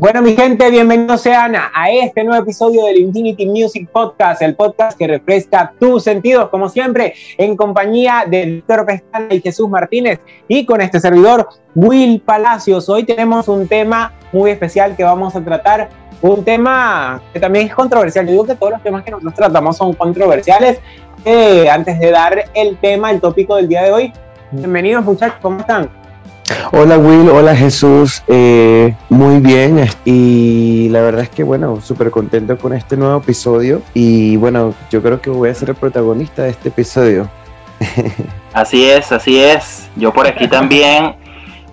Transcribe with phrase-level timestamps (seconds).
[0.00, 4.96] Bueno, mi gente, bienvenidos sean a este nuevo episodio del Infinity Music Podcast, el podcast
[4.96, 10.18] que refresca tus sentidos, como siempre, en compañía de Víctor Pestana y Jesús Martínez
[10.48, 12.88] y con este servidor, Will Palacios.
[12.88, 15.90] Hoy tenemos un tema muy especial que vamos a tratar,
[16.22, 18.24] un tema que también es controversial.
[18.24, 20.80] Yo digo que todos los temas que nosotros tratamos son controversiales.
[21.26, 24.12] Eh, antes de dar el tema, el tópico del día de hoy,
[24.50, 25.99] bienvenidos muchachos, ¿cómo están?
[26.72, 29.88] Hola Will, hola Jesús, eh, muy bien.
[30.04, 33.82] Y la verdad es que bueno, súper contento con este nuevo episodio.
[33.94, 37.28] Y bueno, yo creo que voy a ser el protagonista de este episodio.
[38.52, 41.14] Así es, así es, yo por aquí también,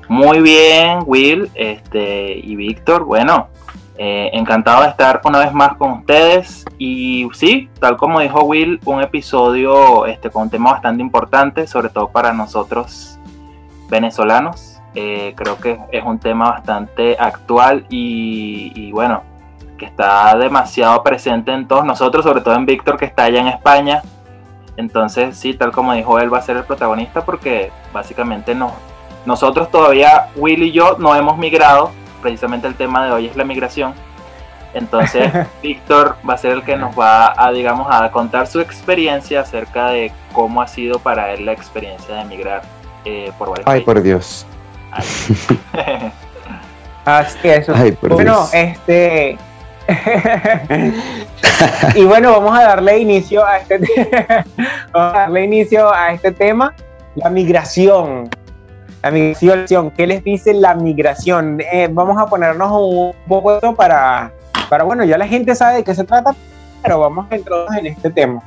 [0.08, 3.48] muy bien Will este, y Víctor, bueno,
[3.98, 6.66] eh, encantado de estar una vez más con ustedes.
[6.78, 11.90] Y sí, tal como dijo Will, un episodio este, con un tema bastante importante, sobre
[11.90, 13.17] todo para nosotros
[13.90, 19.22] venezolanos eh, creo que es un tema bastante actual y, bueno,
[19.78, 23.48] que está demasiado presente en todos nosotros, sobre todo en Víctor que está allá en
[23.48, 24.02] España.
[24.76, 28.72] Entonces, sí, tal como dijo él, va a ser el protagonista porque básicamente no,
[29.28, 31.92] nosotros todavía, Will y yo, no hemos migrado.
[32.24, 33.94] Precisamente el tema de hoy es la migración.
[34.74, 39.42] Entonces, Víctor va a ser el que nos va a, digamos, a contar su experiencia
[39.42, 42.77] acerca de cómo ha sido para él la experiencia de emigrar
[43.08, 44.46] eh, por Ay, por Dios.
[44.92, 45.34] Así
[47.44, 47.68] es.
[48.02, 49.38] bueno, este.
[51.96, 53.80] y bueno, vamos a darle inicio a este
[54.92, 56.74] vamos a darle inicio a este tema,
[57.16, 58.30] la migración.
[59.02, 61.62] La migración, ¿qué les dice la migración?
[61.72, 64.34] Eh, vamos a ponernos un poco esto para,
[64.70, 66.36] para, bueno, ya la gente sabe de qué se trata,
[66.84, 68.44] pero vamos a introducir en este tema.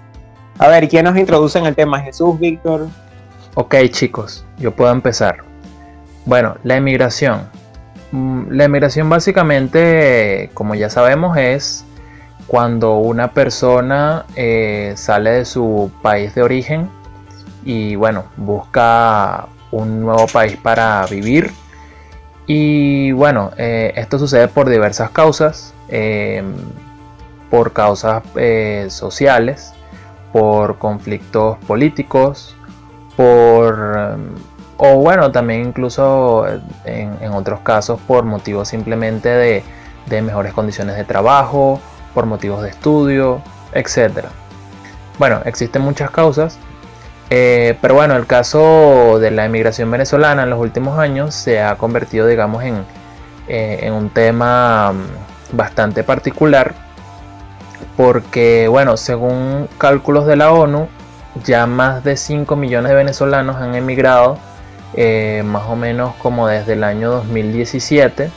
[0.58, 2.00] A ver, ¿quién nos introduce en el tema?
[2.00, 2.88] Jesús, Víctor.
[3.54, 5.38] Ok, chicos, yo puedo empezar.
[6.24, 7.48] Bueno, la emigración.
[8.12, 11.84] Mm, la emigración básicamente, como ya sabemos, es
[12.46, 16.88] cuando una persona eh, sale de su país de origen
[17.64, 21.50] y bueno, busca un nuevo país para vivir.
[22.46, 26.54] Y bueno, eh, esto sucede por diversas causas, em,
[27.50, 29.72] por causas eh, sociales,
[30.32, 32.56] por conflictos políticos,
[33.16, 34.34] por em,
[34.82, 36.46] o bueno, también incluso
[36.86, 41.78] en, otros casos por motivos simplemente de, mejores condiciones de trabajo,
[42.14, 43.42] por motivos de estudio,
[43.74, 44.24] etc.
[45.18, 46.58] Bueno, existen muchas causas,
[47.28, 51.76] eh, pero bueno, el caso de la emigración venezolana en los últimos años se ha
[51.76, 52.76] convertido, digamos, en,
[53.48, 56.74] eh, en un tema mm, bastante particular,
[57.98, 60.88] porque bueno, según cálculos de la ONU,
[61.44, 64.38] ya más de 5 millones de venezolanos han emigrado
[64.94, 68.30] eh, más o menos como desde el año 2017.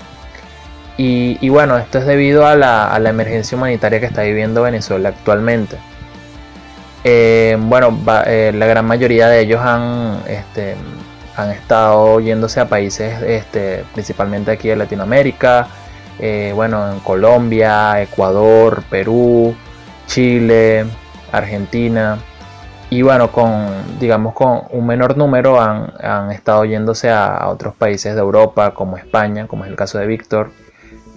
[0.96, 5.78] Y, bueno, esto es debido a la, emergencia humanitaria que está viviendo Venezuela actualmente.
[7.03, 10.76] Eh, bueno, eh, la gran mayoría de ellos han, este,
[11.36, 15.68] han estado yéndose a países, este, principalmente aquí de Latinoamérica,
[16.53, 19.56] bueno, en Colombia, Ecuador, Perú,
[20.06, 20.86] Chile,
[21.32, 22.20] Argentina
[22.94, 28.22] y bueno, con digamos con un menor número han, estado yéndose a, otros países de
[28.22, 30.52] Europa como España, como es el caso de Víctor,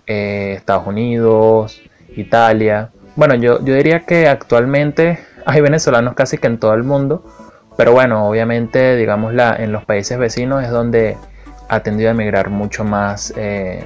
[0.07, 1.83] eh, Estados Unidos,
[2.17, 2.89] Italia.
[3.15, 7.23] Bueno, yo, yo diría que actualmente hay venezolanos casi que en todo el mundo,
[7.77, 11.19] pero bueno, obviamente digamos en los países vecinos es donde
[11.69, 13.85] ha tendido a emigrar mucho más eh,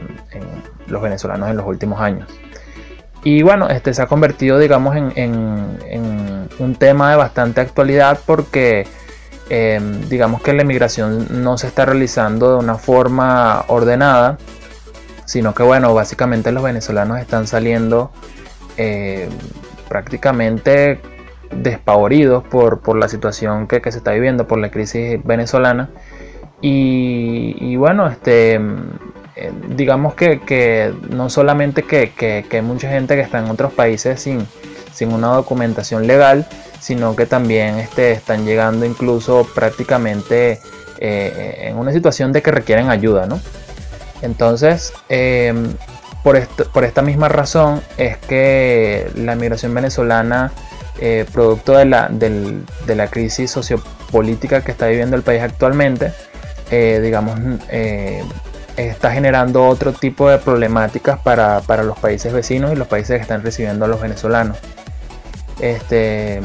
[0.87, 2.29] los venezolanos en los últimos años.
[3.23, 5.79] Y bueno, este se ha convertido, digamos, en,
[6.59, 8.87] un tema de bastante actualidad porque,
[9.51, 14.39] em, digamos que la inmigración no se está realizando de una forma ordenada,
[15.27, 18.11] sino que, bueno, básicamente los venezolanos están saliendo
[18.77, 19.29] em,
[19.89, 21.01] prácticamente
[21.51, 25.91] despavoridos por, la situación que, se está viviendo, por la crisis venezolana.
[26.63, 28.61] Y, y bueno, este
[29.41, 34.47] eh, digamos que, no solamente que, hay mucha gente que está en otros países sin,
[34.93, 36.47] sin una documentación legal,
[36.79, 40.61] sino que también este, están llegando incluso prácticamente
[40.99, 43.41] eh, en una situación de que requieren ayuda, ¿no?
[44.21, 45.73] Entonces, em,
[46.23, 50.53] por, por, esta misma razón es que la migración venezolana,
[51.01, 56.13] eh, producto de la, de la crisis sociopolítica que está viviendo el país actualmente,
[56.71, 57.41] digamos,
[58.89, 63.43] está generando otro tipo de problemáticas para, los países vecinos y los países que están
[63.43, 64.59] recibiendo a los venezolanos.
[65.61, 66.41] Este,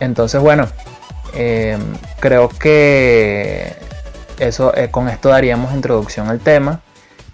[0.00, 0.66] entonces, bueno,
[1.34, 1.80] em,
[2.20, 3.74] creo que
[4.38, 6.80] eso, eh, con esto daríamos introducción al tema.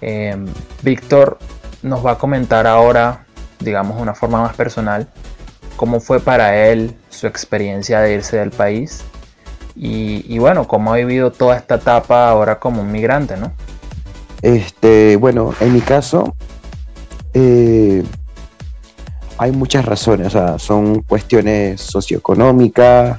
[0.00, 0.46] Em,
[0.82, 1.38] Víctor
[1.82, 3.26] nos va a comentar ahora,
[3.60, 5.08] digamos de una forma más personal,
[5.76, 9.04] cómo fue para él su experiencia de irse del país
[9.76, 13.52] y, bueno, cómo ha vivido toda esta etapa ahora como un migrante, ¿no?
[14.42, 16.34] Este, bueno, en mi caso,
[17.32, 18.02] eh,
[19.38, 23.18] hay muchas razones, o sea, son cuestiones socioeconómicas,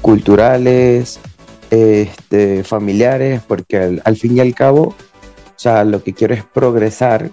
[0.00, 1.18] culturales,
[1.70, 4.94] este, familiares, porque al, fin y al cabo, o
[5.56, 7.30] sea, lo que quiero es progresar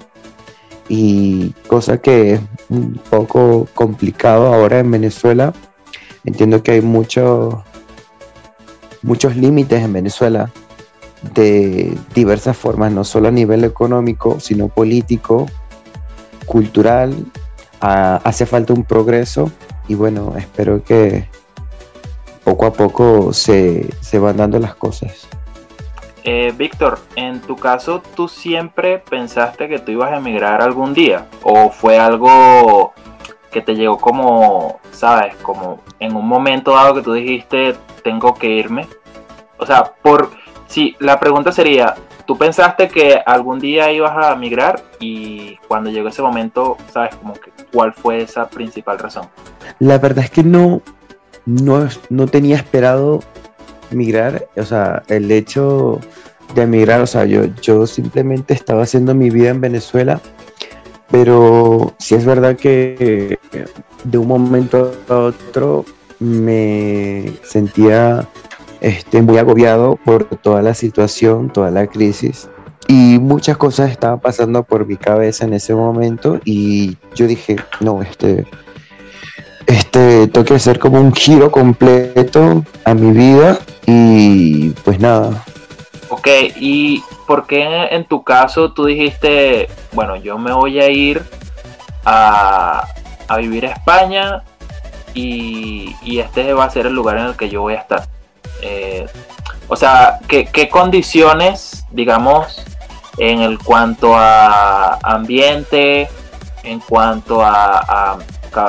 [0.87, 5.53] y cosa que es un poco complicado ahora en Venezuela.
[6.25, 7.55] Entiendo que hay muchos
[9.01, 10.51] muchos límites en Venezuela
[11.21, 15.47] de diversas formas, no solo a nivel económico, sino político,
[16.45, 17.13] cultural.
[17.81, 19.51] Ah, hace falta un progreso
[19.87, 21.29] y bueno, espero que
[22.43, 25.27] poco a poco se, se van dando las cosas.
[26.23, 31.27] Eh, Víctor, en tu caso, ¿tú siempre pensaste que tú ibas a emigrar algún día?
[31.43, 32.93] ¿O fue algo
[33.51, 38.47] que te llegó como, sabes, como en un momento dado que tú dijiste, tengo que
[38.47, 38.87] irme?
[39.57, 40.31] O sea, por,
[40.69, 41.95] sí, la pregunta sería,
[42.25, 47.33] ¿tú pensaste que algún día ibas a migrar y cuando llegó ese momento, sabes, como
[47.33, 49.27] que cuál fue esa principal razón?
[49.79, 50.81] La verdad es que no,
[51.45, 53.19] no, no tenía esperado
[53.91, 55.99] migrar, o sea, el hecho
[56.53, 60.21] de emigrar, o sea, yo, yo simplemente estaba haciendo mi vida en Venezuela,
[61.11, 63.39] pero sí es verdad que
[64.03, 65.85] de un momento a otro
[66.19, 68.27] me sentía
[68.81, 72.49] este, muy agobiado por toda la situación, toda la crisis.
[72.87, 78.01] Y muchas cosas estaban pasando por mi cabeza en ese momento y yo dije, no,
[78.01, 78.45] este,
[79.67, 85.43] este, tengo que hacer como un giro completo a mi vida y pues nada.
[86.09, 86.27] Ok,
[86.59, 91.21] ¿y por qué en tu caso tú dijiste, bueno, yo me voy a ir
[92.03, 92.87] a,
[93.37, 94.43] vivir a España
[95.13, 98.07] y, este va a ser el lugar en el que yo voy a estar?
[98.61, 99.05] Eh,
[99.67, 102.63] o sea, ¿qué, ¿qué, condiciones, digamos,
[103.17, 106.09] en el cuanto a ambiente,
[106.63, 108.17] en cuanto a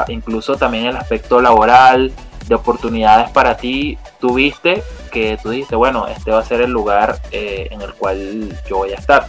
[0.09, 2.13] incluso también el aspecto laboral,
[2.51, 4.83] de oportunidades para ti, tuviste
[5.13, 8.79] que tú dijiste, bueno, este va a ser el lugar eh, en el cual yo
[8.79, 9.29] voy a estar.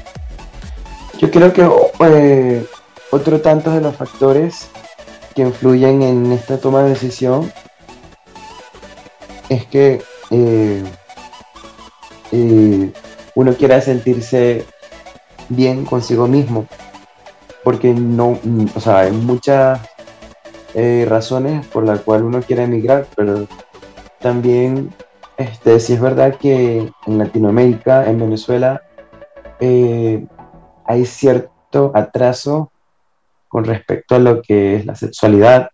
[1.20, 1.70] Yo creo que
[2.00, 2.66] eh,
[3.12, 4.70] otro tanto de los factores
[5.36, 7.54] que influyen en esta toma de decisión
[9.50, 10.84] es que eh,
[13.36, 14.66] uno quiera sentirse
[15.50, 16.68] bien consigo mismo,
[17.64, 18.40] porque no,
[18.74, 19.82] o sea, hay muchas
[20.74, 23.48] eh, razones por las cuales uno quiere emigrar, pero
[24.20, 24.94] también
[25.38, 28.82] este, sí es verdad que en Latinoamérica, en Venezuela,
[29.60, 30.26] eh,
[30.86, 32.72] hay cierto atraso
[33.48, 35.70] con respecto a lo que es la sexualidad,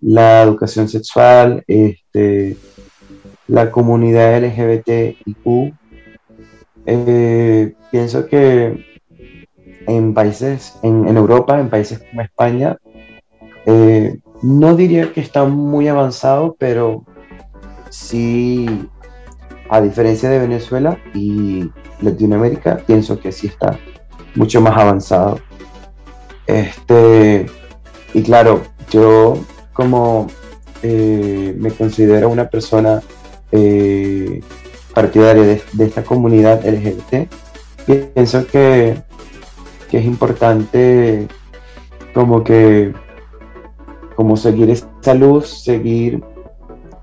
[0.00, 2.56] la educación sexual, este,
[3.50, 5.74] la comunidad LGBTIQ.
[6.86, 8.86] Eh, pienso que
[9.86, 12.78] en países, en, Europa, en países como España,
[13.66, 17.04] eh, no diría que está muy avanzado, pero
[17.90, 18.88] sí,
[19.68, 23.78] a diferencia de Venezuela y Latinoamérica, pienso que sí está
[24.36, 25.40] mucho más avanzado.
[26.46, 27.46] Este,
[28.14, 29.38] y claro, yo
[29.72, 30.28] como
[30.82, 33.02] eh, me considero una persona
[33.52, 34.40] eh,
[34.94, 35.42] partidaria
[35.72, 37.28] de, esta comunidad LGBT,
[38.14, 38.96] pienso que,
[39.90, 41.28] que es importante
[42.12, 42.92] como que
[44.20, 46.22] como seguir esa luz, seguir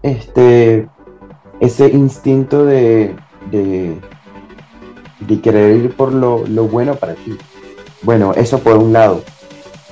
[0.04, 0.88] este,
[1.60, 3.16] ese instinto de,
[3.50, 4.00] de,
[5.42, 7.36] querer ir por lo, bueno para ti.
[8.04, 9.24] Bueno, eso por un lado.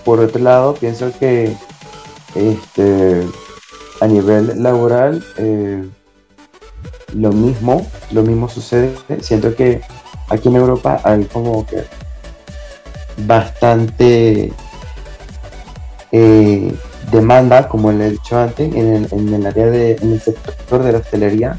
[0.04, 1.56] Por otro lado, pienso que
[2.36, 3.24] este,
[4.02, 5.84] a nivel laboral eh,
[7.16, 8.94] lo mismo, lo mismo sucede.
[9.22, 9.82] Siento que
[10.30, 11.84] aquí en Europa hay como que
[13.26, 14.52] bastante
[16.12, 16.76] eh,
[17.12, 20.98] demanda, como le he dicho antes, en el, área de, en el sector de la
[21.00, 21.58] hostelería.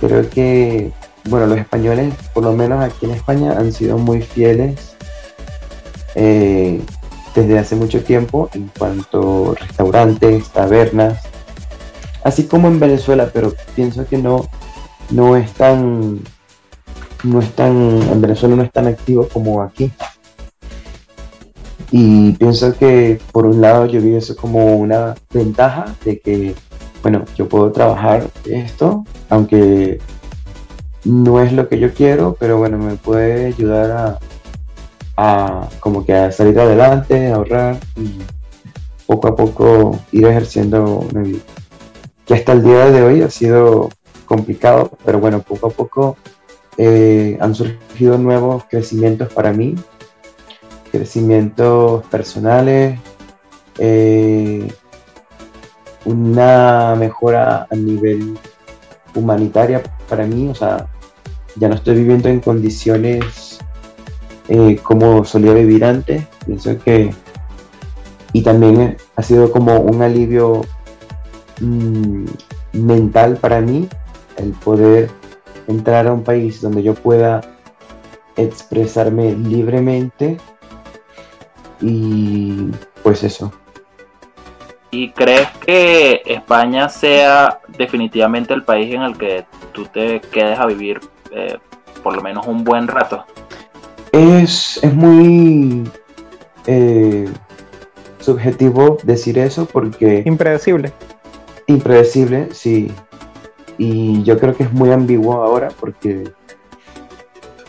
[0.00, 0.92] Creo que,
[1.28, 4.96] bueno, los españoles, por lo menos aquí en España, han sido muy fieles
[6.14, 6.80] eh,
[7.34, 11.27] desde hace mucho tiempo en cuanto a restaurantes, tabernas,
[12.24, 14.46] así como en Venezuela, pero pienso que no,
[15.10, 16.20] no es tan,
[17.24, 19.92] no es tan, en Venezuela no es tan activo como aquí.
[21.90, 26.54] Y pienso que por un lado yo vi eso como una ventaja de que,
[27.02, 29.98] bueno, yo puedo trabajar esto, aunque
[31.04, 34.18] no es lo que yo quiero, pero bueno, me puede ayudar a,
[35.16, 38.18] a como que a salir adelante, ahorrar y
[39.06, 41.40] poco a poco ir ejerciendo una vida.
[42.28, 43.88] Que hasta el día de hoy ha sido
[44.26, 46.18] complicado, pero bueno, poco a poco
[46.76, 49.74] eh, han surgido nuevos crecimientos para mí,
[50.92, 53.00] crecimientos personales,
[53.78, 54.70] eh,
[56.04, 58.38] una mejora a nivel
[59.14, 60.86] humanitaria para mí, o sea,
[61.56, 63.58] ya no estoy viviendo en condiciones
[64.48, 67.10] eh, como solía vivir antes, pienso que,
[68.34, 70.60] y también ha sido como un alivio
[71.60, 72.24] mm,
[72.72, 73.88] mental para mí
[74.36, 75.10] el poder
[75.66, 77.40] entrar a un país donde yo pueda
[78.36, 80.38] expresarme libremente
[81.80, 82.70] y
[83.02, 83.52] pues eso.
[84.90, 90.66] ¿Y crees que España sea definitivamente el país en el que tú te quedes a
[90.66, 91.00] vivir
[91.30, 91.58] eh,
[92.02, 93.26] por lo menos un buen rato?
[94.12, 95.84] Es, muy
[96.66, 97.28] eh,
[98.18, 100.22] subjetivo decir eso porque...
[100.24, 100.92] Impredecible.
[101.68, 102.90] Impredecible, sí.
[103.78, 106.24] Y yo creo que es muy ambiguo ahora porque,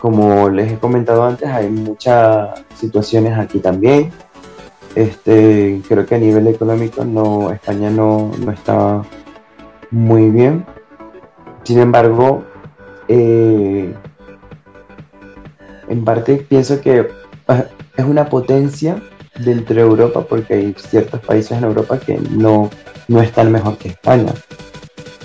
[0.00, 4.10] como les he comentado antes, hay muchas situaciones aquí también
[4.94, 9.02] este, creo que a nivel económico no, España no, no está
[9.90, 10.64] muy bien.
[11.62, 12.44] Sin embargo,
[13.08, 13.94] eh,
[15.88, 17.08] en parte pienso que
[17.48, 17.64] ah,
[17.96, 19.00] es una potencia
[19.44, 22.70] dentro de Europa porque hay ciertos países en Europa que no,
[23.10, 24.32] no están mejor que España.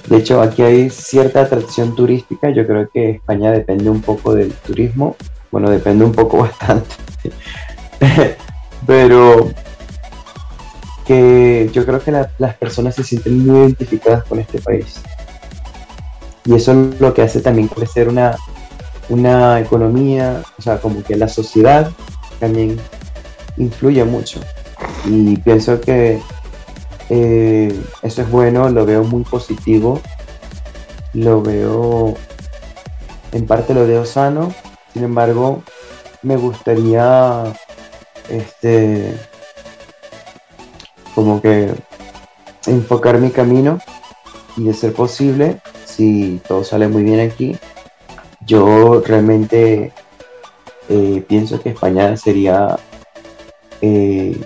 [0.08, 2.50] De hecho, aquí hay cierta atracción turística.
[2.50, 5.15] Yo creo que España depende un poco del turismo.
[5.51, 6.96] Bueno, depende un poco bastante
[8.86, 9.51] pero
[11.06, 15.01] que yo creo que las personas se sienten muy identificadas con este país.
[16.46, 18.36] Y eso es lo que hace también crecer una,
[19.10, 21.92] una economía, o sea, como que la sociedad
[22.39, 22.80] también
[23.58, 24.39] influye mucho.
[25.06, 26.22] Y pienso que
[27.09, 30.01] eh, eso es bueno, lo veo muy positivo,
[31.13, 32.15] lo veo,
[33.31, 34.53] en parte lo veo sano,
[34.93, 35.63] sin embargo,
[36.21, 37.43] me gustaría
[38.29, 39.15] este,
[41.13, 41.74] como que
[42.67, 43.79] enfocar mi camino
[44.57, 47.57] y de ser posible, si todo sale muy bien aquí,
[48.45, 49.93] yo realmente
[50.89, 52.77] eh, pienso que España sería
[53.81, 54.39] eh,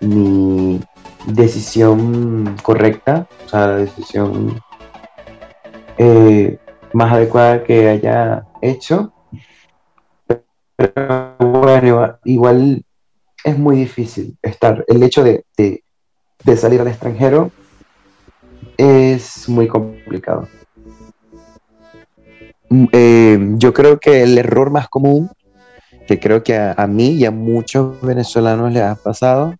[0.00, 0.80] mi
[1.26, 4.60] decisión correcta, o sea, la decisión
[5.98, 6.58] eh,
[6.92, 9.12] más adecuada que haya hecho.
[10.76, 12.84] Pero bueno, igual
[13.44, 14.84] es muy difícil estar.
[14.88, 15.44] El hecho de,
[16.56, 17.50] salir al extranjero
[18.76, 20.48] es muy complicado.
[22.70, 25.30] Mm, eh, yo creo que el error más común,
[26.06, 29.54] que creo que a, mí y a muchos venezolanos les ha pasado,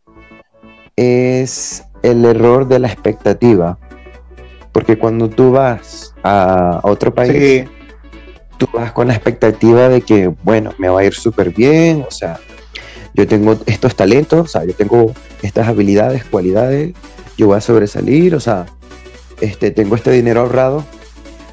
[0.96, 3.78] es el error de la expectativa.
[4.72, 7.66] Porque cuando tú vas a otro país,
[8.58, 12.10] tú vas con la expectativa de que, bueno, me va a ir súper bien, o
[12.10, 12.40] sea,
[13.14, 16.94] yo tengo estos talentos, o sea, yo tengo estas habilidades, cualidades,
[17.36, 18.66] yo voy a sobresalir, o sea,
[19.40, 20.84] este, tengo este dinero ahorrado,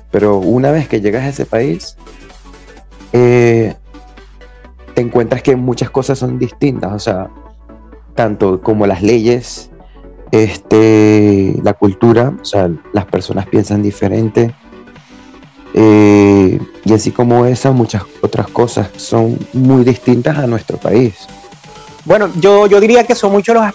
[0.10, 1.98] pero una vez que llegas a ese país,
[3.14, 3.76] eh,
[4.96, 7.30] te encuentras que muchas cosas son distintas, o sea,
[8.16, 9.72] tanto como las leyes,
[10.32, 14.54] este, la cultura, o sea, las personas piensan diferente,
[15.74, 21.16] eh, y así como esas, muchas otras cosas son muy distintas a nuestro país.
[22.06, 23.66] Bueno, yo, yo diría que son muchos los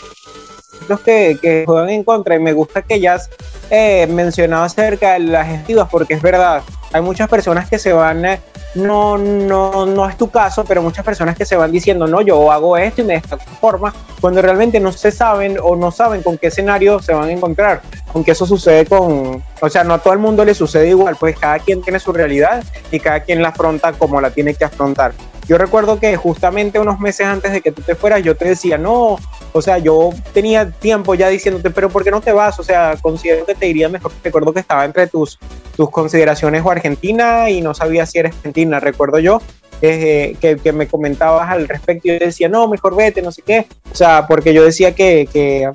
[0.77, 3.31] aspectos que, que juegan en contra y me gusta que ya has
[3.71, 8.25] eh, mencionado acerca de las gestivas porque es verdad, hay muchas personas que se van,
[8.25, 8.41] eh,
[8.75, 12.51] no, no, no es tu caso, pero muchas personas que se van diciendo, no, yo
[12.53, 16.23] hago esto y me de esta forma, cuando realmente no se saben o no saben
[16.23, 17.83] con qué escenario se van a encontrar.
[18.15, 21.39] Aunque eso sucede con, o sea, no a todo el mundo le sucede igual, pues
[21.39, 25.13] cada quien tiene su realidad y cada quien la afronta como la tiene que afrontar.
[25.49, 28.79] Yo recuerdo que justamente unos meses antes de que tú te fueras, yo te decía,
[28.79, 29.19] no,
[29.57, 32.59] o sea, yo tenía tiempo ya diciéndote, pero ¿por qué no te vas?
[32.61, 34.13] O sea, considero que te iría mejor.
[34.23, 35.39] Recuerdo que estaba entre tus,
[35.77, 39.41] tus consideraciones o Argentina y no sabía si eres Argentina, recuerdo yo.
[39.83, 43.43] Eh, que, que, me comentabas al respecto y yo decía, no, mejor vete, no sé
[43.43, 43.67] qué.
[43.93, 45.71] O sea, porque yo decía que, que,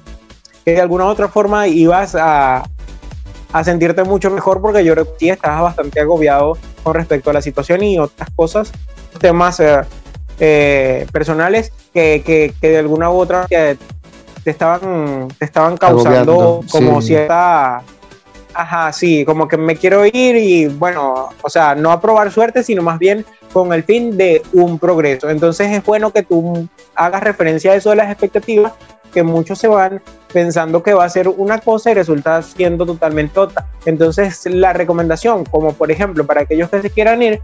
[0.65, 2.63] que de alguna u otra forma ibas a,
[3.53, 7.41] a sentirte mucho mejor porque yo creo que estabas bastante agobiado con respecto a la
[7.41, 8.71] situación y otras cosas,
[9.19, 9.81] temas eh,
[10.39, 13.77] eh, personales que, que, que, de alguna u otra te
[14.49, 17.83] estaban, te estaban causando como cierta
[18.53, 22.63] ajá, sí, como que me quiero ir y bueno, o sea, no a probar suerte,
[22.63, 25.29] sino más bien con el fin de un progreso.
[25.29, 28.73] Entonces es bueno que tú hagas referencia a eso de las expectativas,
[29.13, 33.39] que muchos se van pensando que va a ser una cosa y resulta siendo totalmente
[33.39, 33.67] otra.
[33.85, 37.41] Entonces la recomendación, como por ejemplo para aquellos que se quieran ir,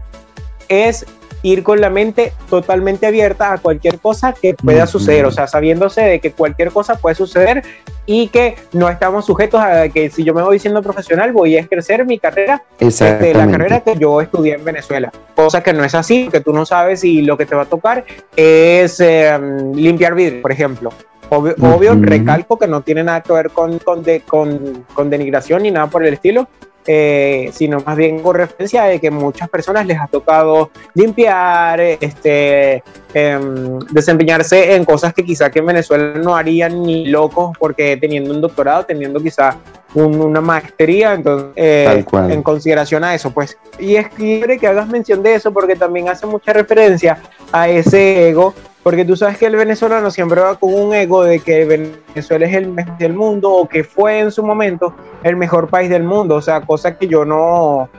[0.68, 1.04] es
[1.42, 6.02] ir con la mente totalmente abierta a cualquier cosa que pueda suceder, o sea, sabiéndose
[6.02, 7.62] de que cualquier cosa puede suceder
[8.06, 11.60] y que no estamos sujetos a que si yo me voy siendo profesional voy a
[11.60, 15.94] ejercer mi carrera de la carrera que yo estudié en Venezuela, cosa que no es
[15.94, 18.04] así, que tú no sabes si lo que te va a tocar
[18.34, 20.90] es em, limpiar vidrio, por ejemplo.
[21.30, 25.86] Obvio, recalco que no tiene nada que ver con, con, con, con denigración ni nada
[25.88, 26.48] por el estilo,
[26.90, 32.82] eh, sino más bien con referencia de que muchas personas les ha tocado limpiar, este,
[33.12, 38.32] em, desempeñarse en cosas que quizá que en Venezuela no harían ni locos porque teniendo
[38.32, 39.58] un doctorado, teniendo quizá
[39.92, 43.58] una maestría, entonces, eh, en consideración a eso, pues.
[43.78, 47.18] Y es libre que hagas mención de eso porque también hace mucha referencia
[47.52, 48.54] a ese ego
[48.88, 52.54] porque tú sabes que el venezolano siempre va con un ego de que Venezuela es
[52.54, 56.36] el mejor del mundo o que fue en su momento el mejor país del mundo,
[56.36, 57.90] o sea, cosa que yo no,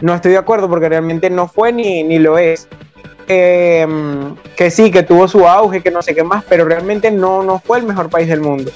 [0.00, 2.68] no estoy de acuerdo porque realmente no fue ni, ni lo es.
[3.26, 7.42] Em, que sí, que tuvo su auge, que no sé qué más, pero realmente no,
[7.42, 8.70] no fue el mejor país del mundo.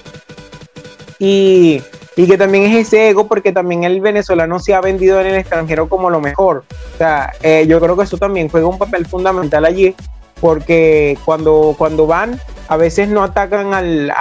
[1.21, 1.81] Y,
[2.16, 5.37] y que también es ese ego porque también el venezolano se ha vendido en el
[5.37, 6.64] extranjero como lo mejor.
[6.95, 9.95] O sea, eh, yo creo que eso también juega un papel fundamental allí
[10.42, 14.12] porque cuando, cuando van, a veces no atacan al,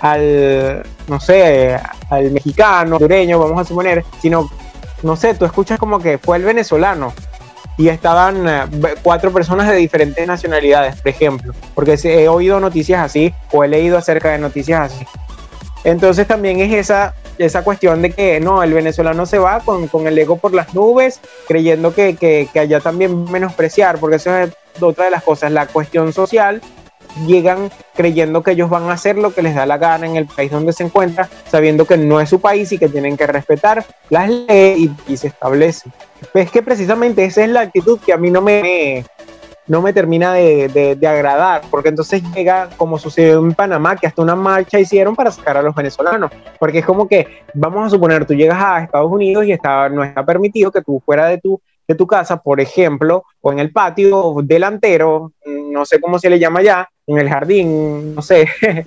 [0.00, 1.76] al, no sé,
[2.10, 4.48] al mexicano, sureño, vamos a suponer, sino,
[5.02, 7.12] no sé, tú escuchas como que fue el venezolano
[7.76, 13.34] y estaban eh, cuatro personas de diferentes nacionalidades, por ejemplo, porque he oído noticias así
[13.50, 15.04] o he leído acerca de noticias así.
[15.82, 20.06] Entonces también es esa, esa cuestión de que no, el venezolano se va con, con
[20.06, 24.52] el ego por las nubes, creyendo que, que, que allá también menospreciar, porque eso es
[24.80, 26.60] otra de las cosas, la cuestión social,
[27.26, 30.26] llegan creyendo que ellos van a hacer lo que les da la gana en el
[30.26, 33.84] país donde se encuentra, sabiendo que no es su país y que tienen que respetar
[34.10, 35.90] las leyes y, se establece.
[36.34, 39.04] Es que precisamente esa es la actitud que a mí no me,
[39.66, 44.22] no me termina de, de, agradar, porque entonces llega como sucedió en Panamá, que hasta
[44.22, 48.24] una marcha hicieron para sacar a los venezolanos, porque es como que, vamos a suponer,
[48.24, 51.60] tú llegas a Estados Unidos y está, no está permitido que tú fuera de tu
[51.86, 56.38] de tu casa, por ejemplo, o en el patio delantero, no sé cómo se le
[56.38, 58.46] llama ya, en el jardín, no sé,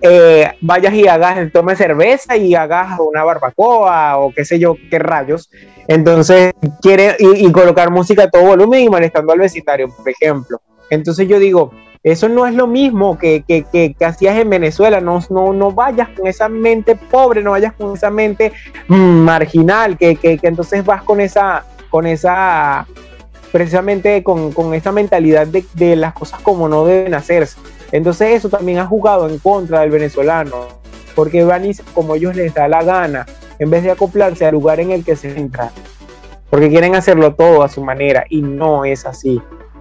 [0.00, 4.98] eh, vayas y hagas, tome cerveza y hagas una barbacoa o qué sé yo, qué
[4.98, 5.50] rayos.
[5.88, 10.60] Entonces, quiere y, colocar música a todo volumen y molestando al vecindario, por ejemplo.
[10.90, 15.20] Entonces yo digo, eso no es lo mismo que, que, que, hacías en Venezuela, no,
[15.30, 18.52] no, no vayas con esa mente pobre, no vayas con esa mente
[18.88, 22.86] mm, marginal, que, que entonces vas con esa, con esa,
[23.52, 27.58] precisamente con, con esa mentalidad de, de, las cosas como no deben hacerse.
[27.92, 30.66] Entonces eso también ha jugado en contra del venezolano,
[31.14, 33.26] porque van como ellos les da la gana,
[33.58, 35.70] en vez de acoplarse al lugar en el que se entra,
[36.50, 39.40] porque quieren hacerlo todo a su manera y no es así.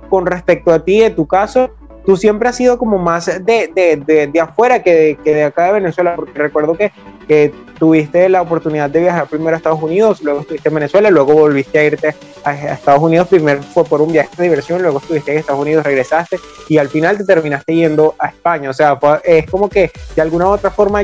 [0.10, 1.72] Con respecto a ti, en tu caso,
[2.06, 5.65] tú siempre has sido como más de, de, de, afuera que de, que de acá
[5.65, 6.91] de Venezuela, porque recuerdo que,
[7.26, 11.34] que, tuviste la oportunidad de viajar primero a Estados Unidos, luego estuviste en Venezuela, luego
[11.34, 15.32] volviste a irte a, Estados Unidos, primero fue por un viaje de diversión, luego estuviste
[15.32, 18.70] en Estados Unidos, regresaste y al final te terminaste yendo a España.
[18.70, 21.02] O sea, es como que de alguna u otra forma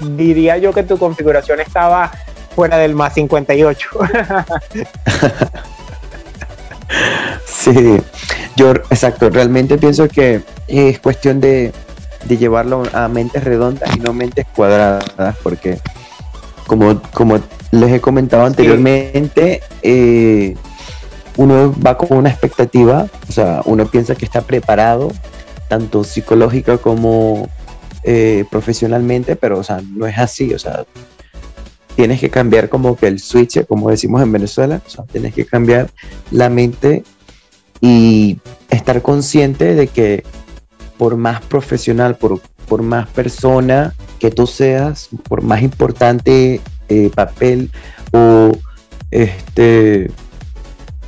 [0.00, 2.10] diría yo que tu configuración estaba
[2.54, 3.88] fuera del más 58.
[7.46, 8.00] sí,
[8.56, 11.72] yo, exacto, realmente pienso que es cuestión de,
[12.26, 15.78] llevarlo a mentes redondas y no mentes cuadradas, porque
[16.66, 17.38] como, como
[17.70, 20.56] les he comentado anteriormente, eh,
[21.36, 25.12] uno va con una expectativa, o sea, uno piensa que está preparado,
[25.68, 27.48] tanto psicológica como
[28.02, 30.84] eh, profesionalmente, pero, o sea, no es así, o sea,
[31.94, 35.44] tienes que cambiar como que el switch, como decimos en Venezuela, o sea, tienes que
[35.44, 35.90] cambiar
[36.30, 37.04] la mente
[37.80, 38.38] y
[38.70, 40.24] estar consciente de que
[40.98, 47.70] por más profesional, por, por más persona que tú seas, por más importante eh, papel
[48.12, 48.52] o
[49.10, 50.10] este,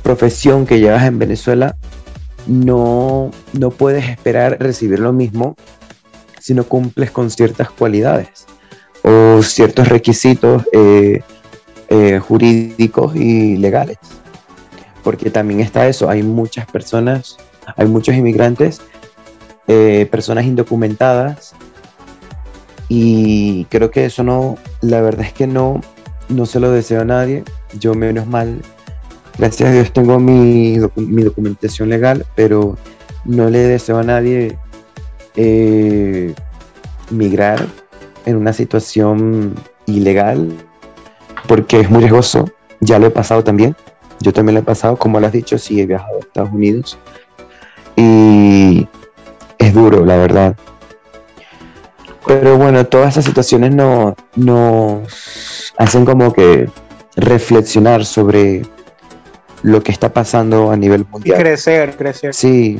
[0.01, 1.75] profesión que llevas en Venezuela,
[2.47, 5.55] no, no puedes esperar recibir lo mismo
[6.39, 8.47] si no cumples con ciertas cualidades
[9.03, 11.21] o ciertos requisitos eh,
[11.89, 13.97] eh, jurídicos y legales.
[15.03, 17.37] Porque también está eso, hay muchas personas,
[17.75, 18.81] hay muchos inmigrantes,
[19.67, 21.53] eh, personas indocumentadas,
[22.93, 25.79] y creo que eso no, la verdad es que no,
[26.27, 27.45] no se lo deseo a nadie.
[27.79, 28.61] Yo menos mal,
[29.37, 32.77] gracias a Dios tengo mi, mi documentación legal, pero
[33.23, 34.57] no le deseo a nadie
[35.37, 36.33] eh,
[37.11, 37.65] migrar
[38.25, 40.51] en una situación ilegal
[41.47, 42.51] porque es muy riesgoso.
[42.81, 43.73] Ya lo he pasado también.
[44.19, 46.97] Yo también lo he pasado, como lo has dicho, sí he viajado a Estados Unidos.
[47.95, 48.85] Y
[49.71, 50.55] es duro, la verdad.
[52.25, 56.69] Pero bueno, todas esas situaciones nos, nos hacen como que
[57.15, 58.63] reflexionar sobre
[59.63, 61.39] lo que está pasando a nivel mundial.
[61.39, 62.33] crecer, crecer.
[62.33, 62.79] Sí,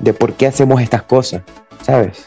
[0.00, 1.42] de por qué hacemos estas cosas,
[1.82, 2.24] ¿sabes?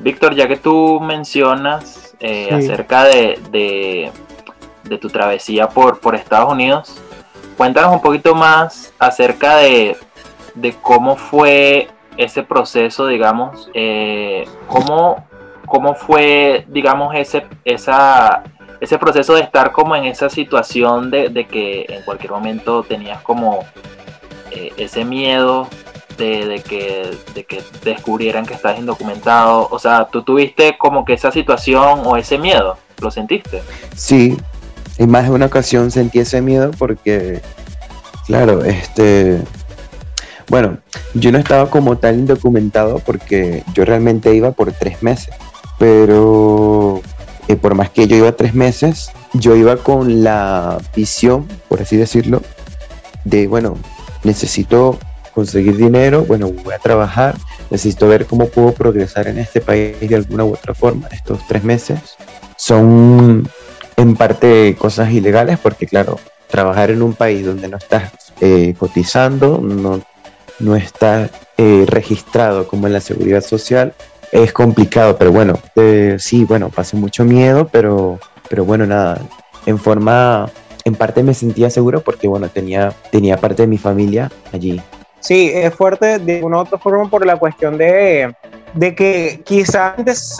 [0.00, 6.96] Víctor, ya que tú mencionas eh, acerca de, de, tu travesía por, por Estados Unidos,
[7.56, 9.96] cuéntanos un poquito más acerca de,
[10.54, 15.24] de cómo fue ese proceso, digamos, eh, ¿cómo,
[15.66, 18.42] ¿cómo, fue, digamos, ese, esa,
[18.80, 23.64] ese proceso de estar como en esa situación de, que en cualquier momento tenías como
[24.50, 25.68] eh, ese miedo
[26.20, 29.68] de, que, de que descubrieran que estás indocumentado?
[29.70, 32.76] O sea, ¿tú tuviste como que esa situación o ese miedo?
[33.00, 33.62] ¿Lo sentiste?
[33.96, 34.36] Sí,
[34.98, 37.40] en más de una ocasión sentí ese miedo porque,
[38.26, 39.40] claro, este
[40.50, 40.78] bueno,
[41.14, 45.32] yo no estaba como tal indocumentado porque yo realmente iba por tres meses,
[45.78, 47.00] pero
[47.46, 51.96] eh, por más que yo iba tres meses, yo iba con la visión, por así
[51.96, 52.42] decirlo,
[53.24, 53.76] de, bueno,
[54.24, 54.98] necesito
[55.32, 57.36] conseguir dinero, bueno, voy a trabajar,
[57.70, 61.06] necesito ver cómo puedo progresar en este país de alguna u otra forma.
[61.12, 62.00] Estos tres meses
[62.56, 63.48] son
[63.96, 68.10] en parte cosas ilegales porque, claro, trabajar en un país donde no estás
[68.40, 70.00] eh, cotizando, no
[70.60, 73.94] no está eh, registrado como en la seguridad social,
[74.32, 78.18] es complicado, pero bueno, eh, sí, bueno, pasé mucho miedo, pero,
[78.48, 79.20] pero bueno, nada,
[79.66, 80.48] en forma,
[80.84, 84.80] en parte me sentía seguro porque bueno, tenía, tenía parte de mi familia allí.
[85.18, 88.34] Sí, es fuerte de una u otra forma por la cuestión de,
[88.74, 89.94] de que quizás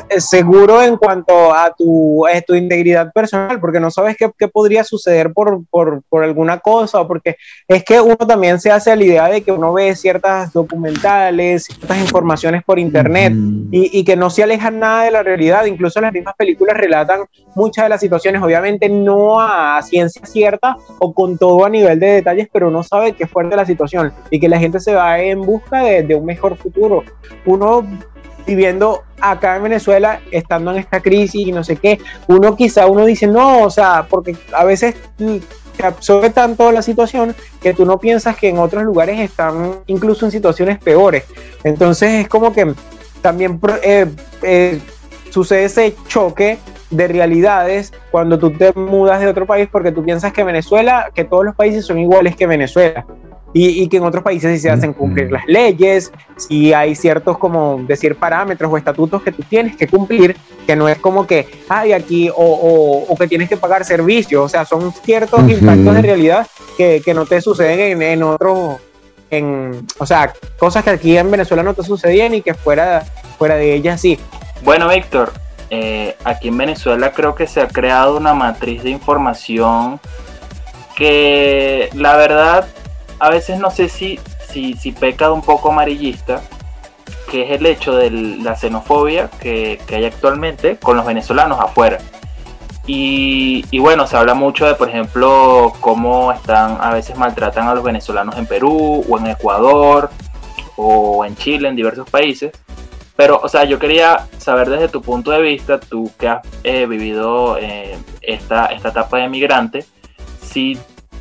[0.09, 4.85] es seguro en cuanto a tu, tu integridad personal, porque no sabes qué, qué podría
[4.85, 9.05] suceder por, por, por, alguna cosa, porque es que uno también se hace a la
[9.05, 13.33] idea de que uno ve ciertas documentales, ciertas informaciones por internet
[13.71, 17.21] y, y, que no se alejan nada de la realidad, incluso las mismas películas relatan
[17.55, 22.07] muchas de las situaciones, obviamente no a ciencia cierta o con todo a nivel de
[22.07, 25.19] detalles, pero uno sabe que es fuerte la situación y que la gente se va
[25.19, 27.03] en busca de, de un mejor futuro.
[27.47, 27.87] Uno
[28.51, 33.05] viviendo acá en Venezuela, estando en esta crisis y no sé qué, uno quizá uno
[33.05, 37.99] dice, no, o sea, porque a veces te absorbe tanto la situación que tú no
[37.99, 41.25] piensas que en otros lugares están incluso en situaciones peores.
[41.65, 42.75] Entonces es como que
[43.23, 44.07] también eh,
[44.43, 44.81] eh,
[45.31, 46.59] sucede ese choque
[46.91, 51.25] de realidades cuando tú te mudas de otro país porque tú piensas que Venezuela, que
[51.25, 53.07] todos los países son iguales que Venezuela
[53.53, 57.83] y, que en otros países sí se hacen cumplir las leyes, si hay ciertos, como
[57.87, 60.37] decir, parámetros o estatutos que tú tienes que cumplir,
[60.67, 64.49] que no es como que, hay aquí, o, o, que tienes que pagar servicios, o
[64.49, 68.77] sea, son ciertos impactos de realidad que, que no te suceden en, en otros,
[69.31, 73.05] en, o sea, cosas que aquí en Venezuela no te sucedían y que fuera,
[73.37, 74.19] fuera de ellas sí.
[74.63, 75.33] Bueno, Víctor,
[75.71, 80.01] eh, aquí en Venezuela creo que se ha creado una matriz de información
[80.97, 82.67] que la verdad
[83.21, 86.41] a veces no sé si, si, si peca de un poco amarillista,
[87.31, 91.99] que es el hecho de la xenofobia que, hay actualmente con los venezolanos afuera.
[92.87, 97.75] Y, y, bueno, se habla mucho de, por ejemplo, cómo están, a veces maltratan a
[97.75, 100.11] los venezolanos en Perú o en Ecuador
[100.77, 102.53] o en Chile, en diversos países.
[103.17, 106.87] Pero, o sea, yo quería saber desde tu punto de vista, tú que has eh,
[106.87, 109.85] vivido eh, esta, esta etapa de migrante,
[110.41, 110.79] si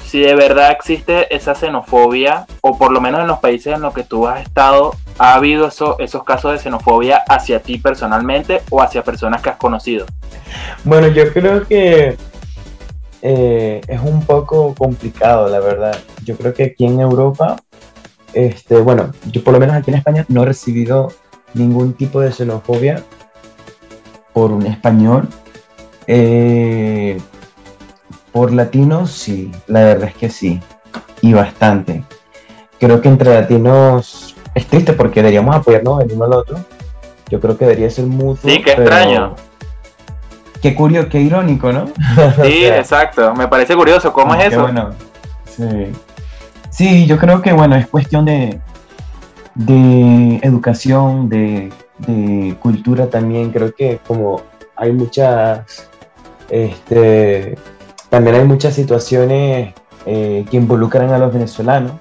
[0.09, 3.93] si de verdad existe esa xenofobia, o por lo menos en los países en los
[3.93, 9.03] que tú has estado, ¿ha habido esos casos de xenofobia hacia ti personalmente o hacia
[9.03, 10.07] personas que has conocido?
[10.83, 12.17] Bueno, yo creo que
[13.21, 15.95] eh, es un poco complicado, la verdad.
[16.25, 17.57] Yo creo que aquí en Europa,
[18.33, 21.13] este, bueno, yo por lo menos aquí en España no he recibido
[21.53, 23.03] ningún tipo de xenofobia
[24.33, 25.27] por un español.
[26.07, 27.21] Eh,
[28.31, 30.59] por latinos, sí, la verdad es que sí,
[31.21, 32.03] y bastante.
[32.79, 36.57] Creo que entre latinos es triste porque deberíamos apoyarnos el uno al otro.
[37.29, 38.49] Yo creo que debería ser mutuo.
[38.49, 39.35] Sí, qué extraño.
[40.61, 41.87] Qué curioso, qué irónico, ¿no?
[42.43, 43.33] Sí, exacto.
[43.35, 44.11] Me parece curioso.
[44.11, 44.61] ¿Cómo es eso?
[44.61, 44.91] Bueno,
[45.45, 45.91] sí.
[46.69, 48.59] sí, yo creo que bueno, es cuestión de,
[49.55, 53.51] de educación, de, de cultura también.
[53.51, 54.41] Creo que como
[54.75, 55.89] hay muchas
[56.49, 57.57] Este,
[58.09, 59.73] también hay muchas situaciones
[60.05, 61.93] eh, que involucran a los venezolanos,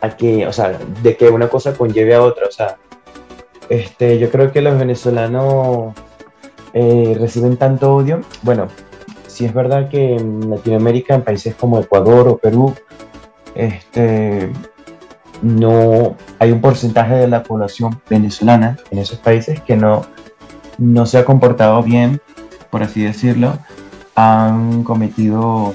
[0.00, 2.46] a que, o sea, de que una cosa conlleve a otra.
[2.46, 2.76] O sea,
[3.68, 5.94] este, yo creo que los venezolanos
[6.72, 8.20] eh, reciben tanto odio.
[8.42, 8.68] Bueno,
[9.26, 12.74] si es verdad que en Latinoamérica, en países como Ecuador o Perú,
[13.54, 14.52] este,
[15.42, 20.04] no hay un porcentaje de la población venezolana en esos países que no,
[20.76, 22.20] no se ha comportado bien,
[22.70, 23.58] por así decirlo,
[24.18, 25.74] han cometido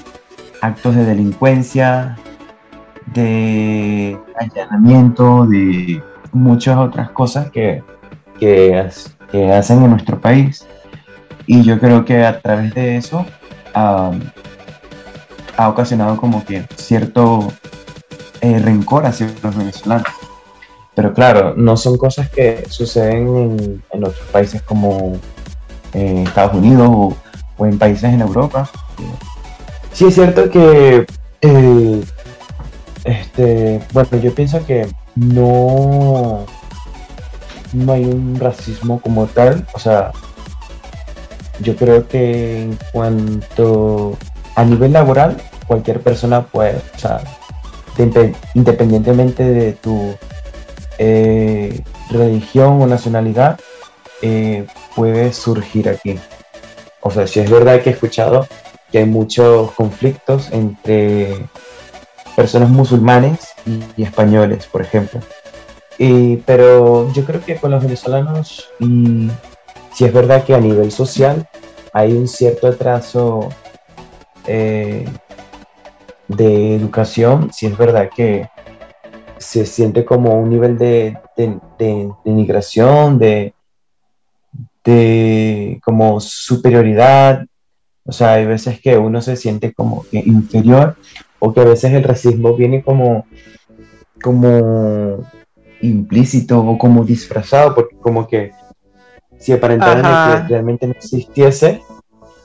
[0.60, 2.18] actos de delincuencia,
[3.06, 6.02] de allanamiento, de
[6.32, 7.82] muchas otras cosas que,
[8.38, 8.90] que,
[9.50, 10.66] hacen en nuestro país.
[11.46, 13.24] Y yo creo que a través de eso
[13.74, 14.10] ha
[15.66, 17.50] ocasionado como que cierto
[18.42, 20.06] eh, rencor hacia los venezolanos.
[20.94, 25.18] Pero claro, no son cosas que suceden en, otros países como
[25.94, 27.16] eh, Estados Unidos o,
[27.58, 28.68] en países en Europa.
[29.92, 31.06] Sí es cierto que,
[31.40, 32.04] eh,
[33.04, 36.44] este, bueno, yo pienso que no,
[37.72, 39.66] no hay un racismo como tal.
[39.72, 40.10] O sea,
[41.60, 44.16] yo creo que en cuanto
[44.56, 45.36] a nivel laboral,
[45.66, 47.20] cualquier persona puede, o sea,
[48.54, 50.14] independientemente de tu
[50.98, 53.58] eh, religión o nacionalidad,
[54.22, 56.18] eh, puede surgir aquí.
[57.04, 58.48] O sea, si es verdad que he escuchado
[58.90, 61.46] que hay muchos conflictos entre
[62.34, 63.50] personas musulmanes
[63.96, 65.20] y, españoles, por ejemplo.
[66.46, 69.30] pero yo creo que con los venezolanos, y
[69.92, 71.46] si es verdad que a nivel social
[71.92, 73.50] hay un cierto atraso
[74.46, 75.04] eh,
[76.28, 78.48] de educación, si es verdad que
[79.36, 83.53] se siente como un nivel de, de, de, de de,
[85.82, 87.46] como superioridad.
[88.04, 90.96] O sea, hay veces que uno se siente como inferior
[91.38, 93.26] o que a veces el racismo viene como,
[94.22, 95.26] como
[95.80, 98.52] implícito o como disfrazado, porque como que
[99.38, 101.82] si aparentara que realmente no existiese,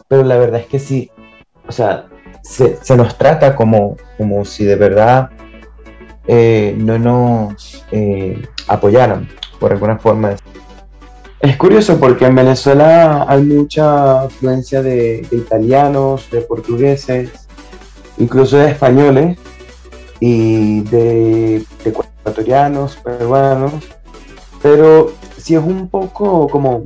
[0.08, 1.10] pero la verdad es que sí,
[1.67, 2.08] o sea,
[2.41, 5.30] se, nos trata como, como si de verdad
[6.28, 10.36] eh, no nos eh, apoyaran, por alguna forma.
[11.41, 17.47] Es curioso porque en Venezuela hay mucha influencia de, italianos, de portugueses,
[18.17, 19.38] incluso de españoles
[20.19, 23.73] y de, ecuatorianos, peruanos,
[24.62, 26.84] pero si es un poco como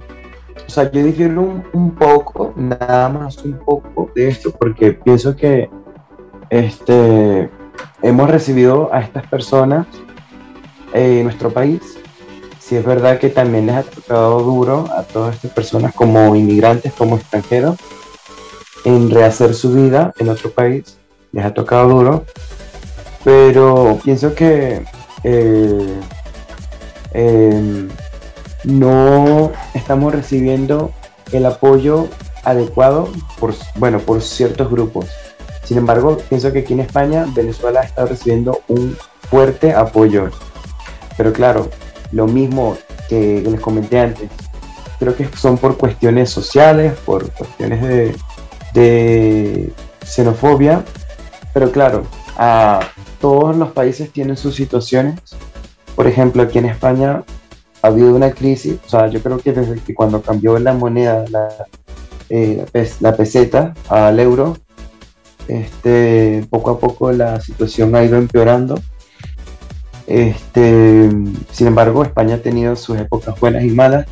[0.68, 5.70] o sea, yo difiero un, poco, nada más un poco de esto, porque pienso que
[6.50, 7.50] este,
[8.02, 9.86] hemos recibido a estas personas
[10.94, 12.00] en nuestro país.
[12.74, 16.92] Si es verdad que también les ha tocado duro a todas estas personas como inmigrantes,
[16.94, 17.76] como extranjeros,
[18.84, 20.98] en rehacer su vida en otro país.
[21.34, 22.26] Les ha tocado duro.
[23.24, 24.84] Pero pienso que
[25.24, 26.00] eh,
[27.14, 27.90] em,
[28.64, 30.92] no estamos recibiendo
[31.32, 32.08] el apoyo
[32.44, 33.08] adecuado
[33.40, 35.12] por, bueno, por ciertos grupos.
[35.64, 38.98] Sin embargo, pienso que aquí en España Venezuela está recibiendo un
[39.30, 40.32] fuerte apoyo.
[41.16, 41.70] Pero claro,
[42.14, 42.78] lo mismo
[43.10, 44.30] que les comenté antes,
[45.00, 48.16] creo que son por cuestiones sociales, por cuestiones de,
[48.74, 49.74] de
[50.06, 50.84] xenofobia.
[51.54, 52.04] Pero claro,
[52.38, 52.80] a
[53.20, 55.20] todos los países tienen sus situaciones.
[55.96, 57.24] Por ejemplo, aquí en España
[57.82, 61.26] ha habido una crisis, o sea, yo creo que desde que cuando cambió la moneda,
[61.30, 61.50] la,
[62.30, 62.66] eh,
[63.02, 64.58] la peseta al euro,
[65.48, 68.80] este, poco a poco la situación ha ido empeorando.
[70.08, 71.10] Este,
[71.52, 74.06] sin embargo, España ha tenido sus épocas buenas y malas.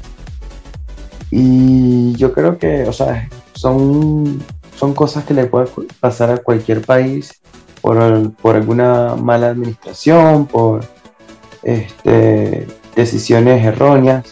[1.30, 4.42] Y yo creo que, o sea, son,
[4.76, 7.42] son cosas que le pueden pasar a cualquier país
[7.82, 10.82] por, por alguna mala administración, por
[11.64, 14.26] este, decisiones erróneas,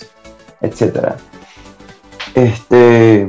[0.62, 1.17] etcétera.
[2.36, 3.28] Este,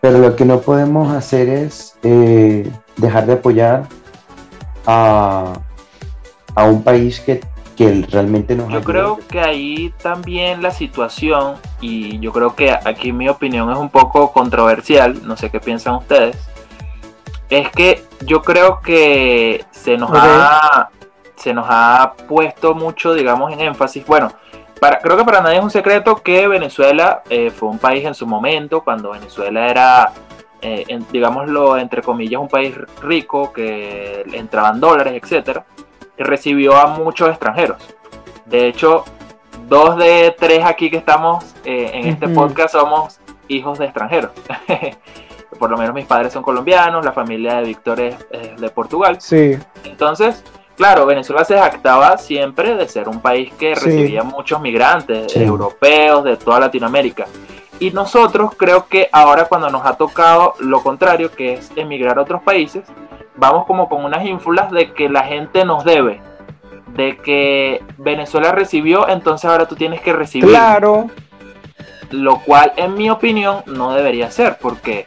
[0.00, 3.88] pero lo que no podemos hacer es eh, dejar de apoyar
[4.86, 5.60] a,
[6.58, 7.40] a un país que,
[7.76, 13.12] que realmente nos Yo creo que ahí también la situación, y yo creo que aquí
[13.12, 16.36] mi opinión es un poco controversial, no sé qué piensan ustedes,
[17.48, 20.90] es que yo creo que se nos ha
[21.36, 24.04] se nos ha puesto mucho, digamos, en énfasis.
[24.04, 24.32] Bueno,
[24.80, 28.14] para, creo que para nadie es un secreto que Venezuela eh, fue un país en
[28.14, 30.12] su momento, cuando Venezuela era,
[30.60, 35.64] eh, digámoslo, entre comillas, un país rico, que entraban dólares, etcétera,
[36.18, 37.82] recibió a muchos extranjeros.
[38.46, 39.04] De hecho,
[39.68, 44.30] dos de tres aquí que estamos eh, en este podcast somos hijos de extranjeros.
[45.58, 48.16] Por lo menos mis padres son colombianos, la familia de Víctor es,
[48.58, 49.16] de Portugal.
[49.20, 49.58] Sí.
[49.84, 50.44] Entonces,
[50.76, 56.36] claro, Venezuela se jactaba siempre de ser un país que recibía muchos migrantes europeos de
[56.36, 57.26] toda Latinoamérica.
[57.80, 62.22] Y nosotros creo que ahora cuando nos ha tocado lo contrario, que es emigrar a
[62.22, 62.84] otros países,
[63.38, 66.20] vamos como con unas ínfulas de que la gente nos debe,
[66.88, 70.50] de que Venezuela recibió, entonces ahora tú tienes que recibir.
[70.50, 71.06] Claro.
[72.10, 75.06] Lo cual, en mi opinión, no debería ser, porque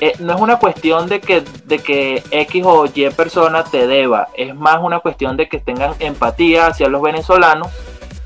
[0.00, 4.28] eh, no es una cuestión de que, de que X o Y persona te deba,
[4.34, 7.68] es más una cuestión de que tengan empatía hacia los venezolanos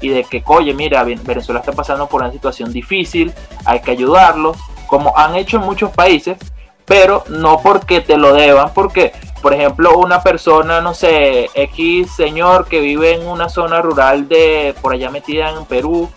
[0.01, 3.33] y de que, oye, mira, Venezuela está pasando por una situación difícil,
[3.65, 6.37] hay que ayudarlos, como han hecho en muchos países,
[6.85, 12.67] pero no porque te lo deban, porque, por ejemplo, una persona, no sé, X señor
[12.67, 16.11] que vive en una zona rural de por allá metida en Perú,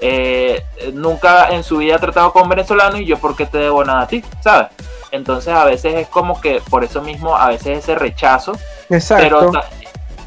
[0.00, 4.02] eh, nunca en su vida ha tratado con venezolanos y yo porque te debo nada
[4.02, 4.68] a ti, ¿sabes?
[5.10, 8.52] Entonces a veces es como que por eso mismo a veces ese rechazo.
[8.90, 9.50] Exacto.
[9.50, 9.52] Pero,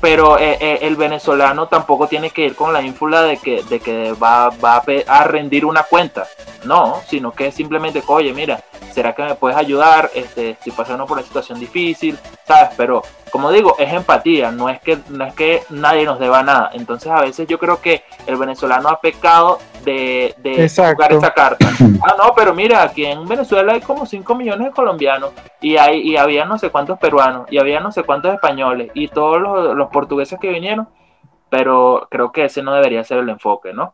[0.01, 3.79] pero eh, eh, el venezolano tampoco tiene que ir con la ínfula de que, de
[3.79, 6.27] que va, va a rendir una cuenta.
[6.65, 10.11] No, sino que simplemente, oye, mira, ¿será que me puedes ayudar?
[10.13, 12.71] Este, estoy pasando por una situación difícil, ¿sabes?
[12.75, 16.69] Pero como digo, es empatía, no es que, no es que nadie nos deba nada.
[16.73, 21.67] Entonces a veces yo creo que el venezolano ha pecado de, de jugar esa carta.
[22.03, 25.99] Ah, no, pero mira, aquí en Venezuela hay como 5 millones de colombianos y, hay,
[26.01, 29.75] y había no sé cuántos peruanos y había no sé cuántos españoles y todos los,
[29.75, 30.89] los portugueses que vinieron,
[31.49, 33.93] pero creo que ese no debería ser el enfoque, ¿no?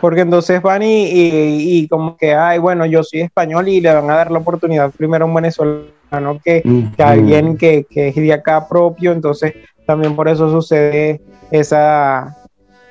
[0.00, 4.10] Porque entonces van y, y, como que, ay, bueno, yo soy español y le van
[4.10, 6.62] a dar la oportunidad primero a un venezolano que,
[6.96, 9.54] que alguien que, que, es de acá propio, entonces
[9.86, 12.36] también por eso sucede esa,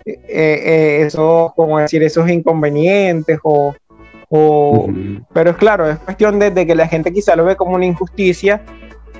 [0.06, 3.76] eh, eh, eso, como decir, esos inconvenientes o,
[4.30, 4.88] o
[5.34, 7.86] pero es claro, es cuestión de, de, que la gente quizá lo ve como una
[7.86, 8.62] injusticia,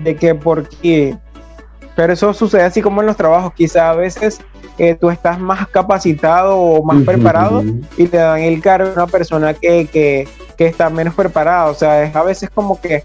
[0.04, 1.16] de que porque,
[1.96, 4.40] pero eso sucede así como en los trabajos, quizá a veces
[4.78, 7.64] que tú estás más capacitado o más preparado
[7.98, 10.28] y te dan el cargo a una persona que, que,
[10.58, 11.66] que, está menos preparada.
[11.68, 13.04] O sea, es a veces como que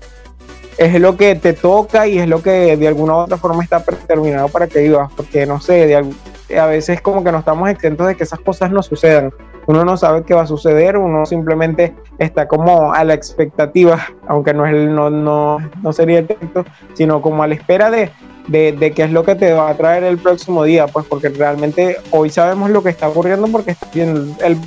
[0.78, 3.84] es lo que te toca y es lo que de alguna u otra forma está
[3.84, 5.10] predeterminado para que vivas.
[5.16, 8.70] Porque no sé, de, a veces como que no estamos exentos de que esas cosas
[8.70, 9.32] no sucedan.
[9.66, 14.54] Uno no sabe qué va a suceder, uno simplemente está como a la expectativa, aunque
[14.54, 18.10] no, es el, no, no, no sería el texto, sino como a la espera de,
[18.48, 21.98] de, qué es lo que te va a traer el próximo día, pues porque realmente
[22.10, 24.58] hoy sabemos lo que está ocurriendo porque está bien el,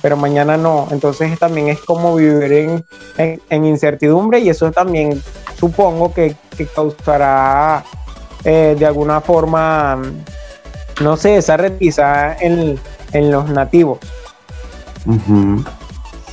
[0.00, 0.88] pero mañana no.
[0.90, 2.84] Entonces también es como vivir en,
[3.48, 5.22] en, incertidumbre y eso también
[5.58, 6.36] supongo que,
[6.74, 7.84] causará
[8.44, 10.00] eh, de alguna forma,
[11.00, 12.78] no sé, esa reticida en,
[13.12, 13.98] en los nativos.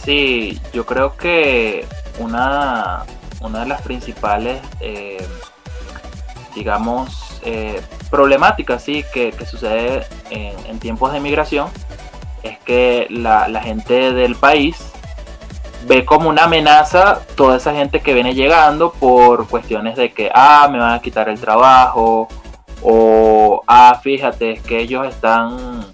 [0.03, 1.85] Sí, yo creo que
[2.19, 3.05] una,
[3.41, 4.59] una de las principales...
[4.81, 5.17] Eh,
[6.55, 9.03] digamos, eh, problemática ¿sí?
[9.13, 11.69] que, sucede en, tiempos de migración
[12.43, 14.77] es que la, gente del país
[15.87, 20.67] ve como una amenaza toda esa gente que viene llegando por cuestiones de que, ah,
[20.71, 22.27] me van a quitar el trabajo,
[22.81, 25.85] o, ah, fíjate, es que ellos están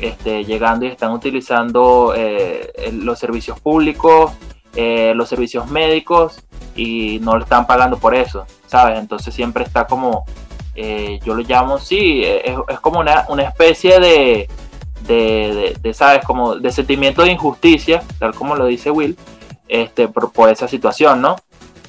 [0.00, 4.32] este, llegando y están utilizando eh, los servicios públicos,
[4.74, 6.42] eh, los servicios médicos,
[6.74, 8.98] y no le están pagando por eso, ¿sabes?
[8.98, 10.24] Entonces siempre está como,
[10.74, 14.48] eh, yo lo llamo, sí, es, como una, especie de,
[15.06, 16.24] de, ¿sabes?
[16.24, 19.18] Como de sentimiento de injusticia, tal como lo dice Will,
[19.68, 21.36] este, por, esa situación, ¿no?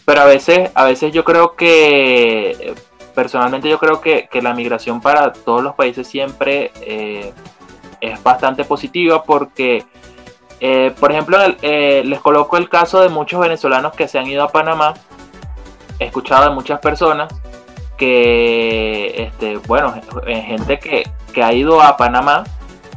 [0.03, 2.75] Pero a veces, a veces yo creo que,
[3.15, 7.31] personalmente yo creo que, la migración para todos los países siempre eh,
[8.01, 9.85] es bastante positiva porque
[10.65, 14.43] eh, por ejemplo, eh, les coloco el caso de muchos venezolanos que se han ido
[14.43, 14.93] a Panamá.
[15.99, 17.33] He escuchado de muchas personas
[17.97, 19.93] que, este, bueno,
[20.25, 21.03] eh, gente que,
[21.41, 22.43] ha ido a Panamá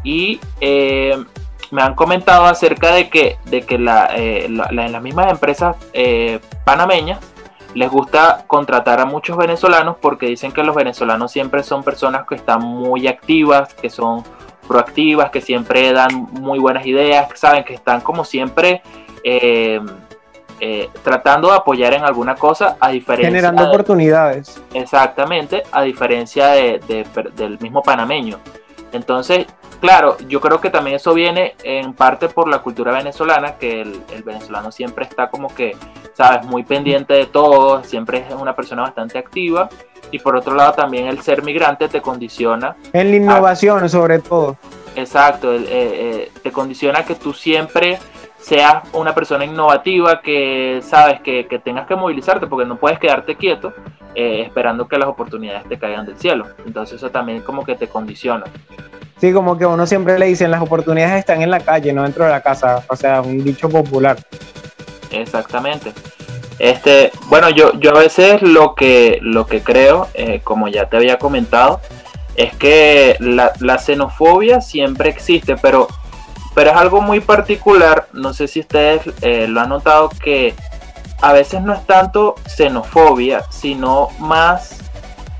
[0.05, 0.41] y
[1.71, 5.77] me han comentado acerca de que, de que la, en las mismas empresas
[6.65, 7.19] panameñas
[7.77, 12.35] les gusta contratar a muchos venezolanos porque dicen que los venezolanos siempre son personas que
[12.35, 14.25] están muy activas, que son
[14.67, 18.83] proactivas, que siempre dan muy buenas ideas, saben que están como siempre
[19.25, 19.79] eh,
[20.61, 23.29] eh, tratando de apoyar en alguna cosa, a diferencia...
[23.29, 24.61] Generando oportunidades.
[24.73, 28.39] Exactamente, a diferencia del mismo panameño.
[28.93, 29.47] Entonces,
[29.81, 34.01] claro, yo creo que también eso viene en parte por la cultura venezolana, que el,
[34.15, 35.77] el, venezolano siempre está como que,
[36.15, 39.69] sabes, muy pendiente de todo, siempre es una persona bastante activa
[40.11, 42.77] y por otro lado también el ser migrante te condiciona.
[42.93, 44.57] En la innovación sobre todo.
[44.95, 47.99] Exacto, eh, eh, te condiciona que tú siempre
[48.47, 53.75] seas una persona innovativa, que sabes que, tengas que movilizarte porque no puedes quedarte quieto
[54.15, 56.47] eh, esperando que las oportunidades te caigan del cielo.
[56.65, 58.45] Entonces eso también como que te condiciona.
[59.17, 62.25] Sí, como que uno siempre le dicen las oportunidades están en la calle, no dentro
[62.25, 62.85] de la casa.
[62.89, 64.17] O sea, un dicho popular.
[65.11, 65.93] Exactamente.
[66.61, 70.97] Este, bueno, yo, yo a veces lo que, lo que creo, eh, como ya te
[70.97, 71.81] había comentado,
[72.37, 75.89] es que la, la xenofobia siempre existe, pero
[76.57, 80.55] pero es algo muy particular, no sé si ustedes eh, lo han notado, que
[81.21, 84.79] a veces no es tanto xenofobia, sino más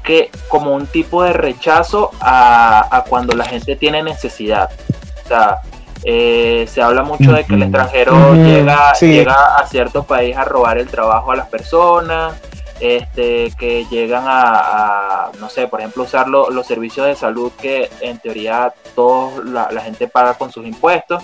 [0.05, 4.69] que como un tipo de rechazo a, cuando la gente tiene necesidad.
[5.25, 5.61] O sea,
[6.05, 10.77] eh, se habla mucho de que el extranjero llega, llega a cierto país a robar
[10.77, 12.35] el trabajo a las personas,
[12.81, 18.19] este, que llegan a, no sé, por ejemplo, usar los servicios de salud que en
[18.19, 21.23] teoría toda la, gente paga con sus impuestos,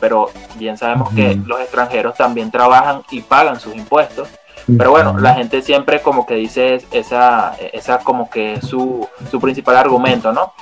[0.00, 4.28] pero bien sabemos que los extranjeros también trabajan y pagan sus impuestos.
[4.76, 9.76] Pero bueno, la gente siempre como que dice esa, esa como que su, su principal
[9.78, 10.52] argumento, ¿no?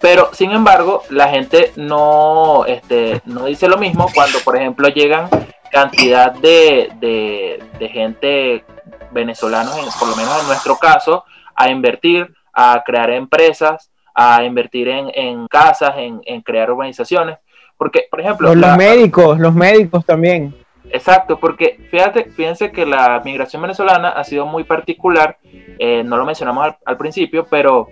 [0.00, 5.28] Pero sin embargo, la gente no, este, no dice lo mismo cuando, por ejemplo, llegan
[5.72, 8.64] cantidad de, de, de gente
[9.12, 15.46] venezolanos, por lo menos en nuestro caso, a invertir, a crear empresas, a invertir en,
[15.48, 17.38] casas, en, crear urbanizaciones.
[17.76, 18.54] Porque, por ejemplo...
[18.54, 20.54] Los, médicos, los médicos también.
[20.90, 26.24] Exacto, porque fíjate, fíjense que la migración venezolana ha sido muy particular, eh, no lo
[26.24, 27.88] mencionamos al, principio, pero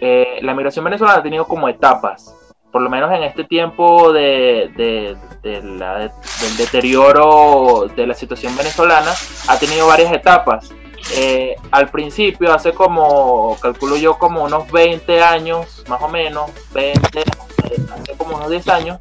[0.00, 2.45] eh, la migración venezolana ha tenido como etapas
[2.76, 4.70] por lo menos en este tiempo de,
[5.42, 5.66] del
[6.58, 9.14] deterioro de la situación venezolana,
[9.48, 10.74] ha tenido varias etapas.
[11.14, 17.24] Eh, al principio, hace como, calculo yo, como unos 20 años, más o menos, 20,
[17.94, 18.98] hace como unos 10 años,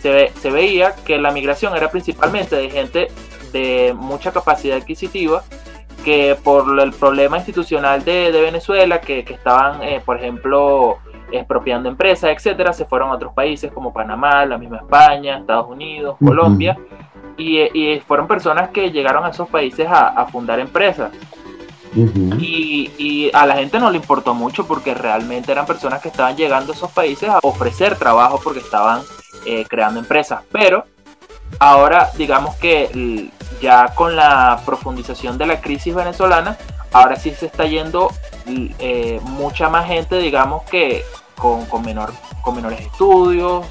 [0.00, 3.08] se, se veía que la migración era principalmente de gente
[3.52, 5.44] de mucha capacidad adquisitiva
[6.06, 11.00] que por el problema institucional de, Venezuela, que, estaban, eh, por ejemplo,
[11.38, 16.16] expropiando empresas, etcétera, se fueron a otros países como Panamá, la misma España, Estados Unidos,
[16.24, 16.76] Colombia,
[17.36, 21.10] y, fueron personas que llegaron a esos países a, fundar empresas.
[21.94, 26.72] y, a la gente no le importó mucho porque realmente eran personas que estaban llegando
[26.72, 29.02] a esos países a ofrecer trabajo porque estaban
[29.46, 30.42] eh, creando empresas.
[30.52, 30.84] Pero
[31.58, 33.30] ahora digamos que
[33.60, 36.56] ya con la profundización de la crisis venezolana,
[36.92, 38.10] ahora sí se está yendo
[38.46, 41.04] eh, mucha más gente, digamos que
[41.36, 42.12] con, con, menor,
[42.42, 43.66] con menores estudios,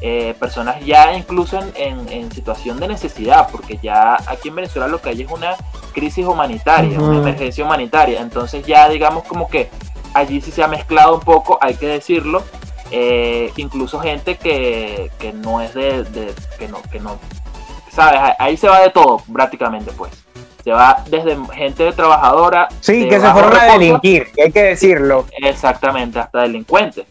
[0.00, 5.00] eh, personas ya incluso en, en, situación de necesidad, porque ya aquí en Venezuela lo
[5.00, 5.54] que hay es una
[5.92, 9.70] crisis humanitaria, una emergencia humanitaria, entonces ya digamos como que
[10.14, 12.42] allí sí se ha mezclado un poco, hay que decirlo,
[12.90, 17.18] eh, incluso gente que, que no es de, de, que no, que no,
[17.92, 20.12] sabes, ahí se va de todo prácticamente pues.
[20.64, 22.68] Se va desde gente trabajadora.
[22.80, 25.26] Sí, que se fueron a delinquir, hay que decirlo.
[25.42, 27.04] Exactamente, hasta delincuentes.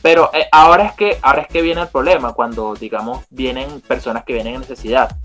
[0.00, 4.22] Pero eh, ahora, es que, ahora es que viene el problema, cuando, digamos, vienen personas
[4.24, 5.16] que vienen en necesidad.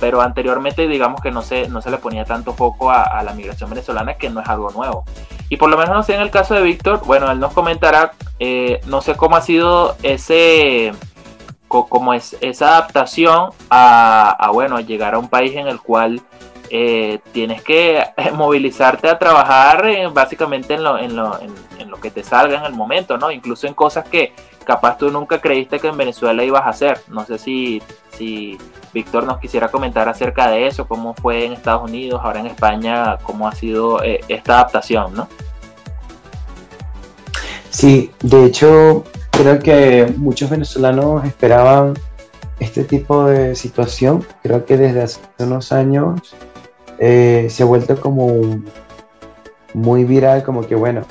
[0.00, 3.70] Pero anteriormente, digamos que no se, no se le ponía tanto foco a, la migración
[3.70, 5.04] venezolana, que no es algo nuevo.
[5.50, 8.14] Y por lo menos, no sé, en el caso de Víctor, bueno, él nos comentará,
[8.40, 10.92] eh, no sé cómo ha sido ese
[11.82, 16.22] como es esa adaptación a, bueno, llegar a un país en el cual
[16.70, 18.02] eh, tienes que
[18.34, 22.64] movilizarte a trabajar eh, básicamente en lo, en, lo, en, lo, que te salga en
[22.64, 23.30] el momento, ¿no?
[23.30, 24.32] Incluso en cosas que
[24.64, 27.00] capaz tú nunca creíste que en Venezuela ibas a hacer.
[27.08, 27.82] No sé si,
[28.16, 28.56] si
[28.92, 33.18] Víctor nos quisiera comentar acerca de eso, cómo fue en Estados Unidos, ahora en España,
[33.22, 35.28] cómo ha sido eh, esta adaptación, ¿no?
[37.70, 39.04] Sí, de hecho,
[39.36, 41.94] creo que muchos venezolanos esperaban
[42.60, 44.24] este tipo de situación.
[44.42, 46.34] Creo que desde hace unos años
[46.98, 48.62] eh, se ha vuelto como
[49.72, 51.02] muy viral, como que bueno,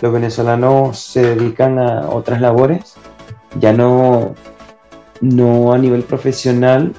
[0.00, 2.94] los venezolanos se dedican a otras labores,
[3.60, 4.34] ya no,
[5.20, 6.92] no a nivel profesional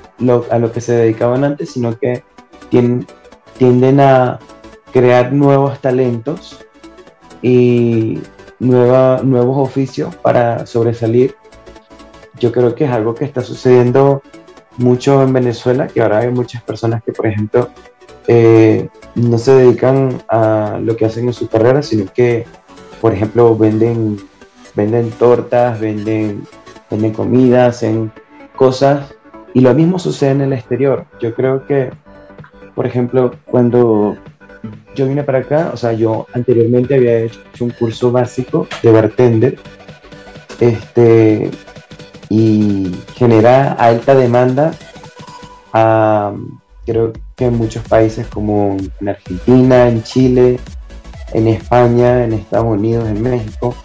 [0.50, 2.24] a lo que se dedicaban antes, sino que
[2.70, 4.40] tienden, a
[4.92, 6.66] crear nuevos talentos
[7.42, 8.20] y
[8.60, 11.36] nuevos oficios para sobresalir.
[12.40, 14.22] Yo creo que es algo que está sucediendo
[14.78, 17.70] mucho en Venezuela, que ahora hay muchas personas que, por ejemplo,
[18.28, 22.46] eh, no se dedican a lo que hacen en su carrera, sino que,
[23.00, 24.18] por ejemplo, venden,
[24.76, 26.46] venden tortas, venden,
[26.90, 28.12] venden comida, hacen
[28.56, 29.14] cosas.
[29.54, 31.06] Y lo mismo sucede en el exterior.
[31.22, 31.92] Yo creo que,
[32.74, 34.18] por ejemplo, cuando
[34.96, 39.58] yo vine para acá, o sea, yo anteriormente había hecho un curso básico de bartender,
[40.60, 41.52] este,
[42.30, 44.74] y genera alta demanda
[46.86, 50.60] creo que en muchos países como en Argentina, en Chile,
[51.34, 53.76] en España, en Estados Unidos, en México,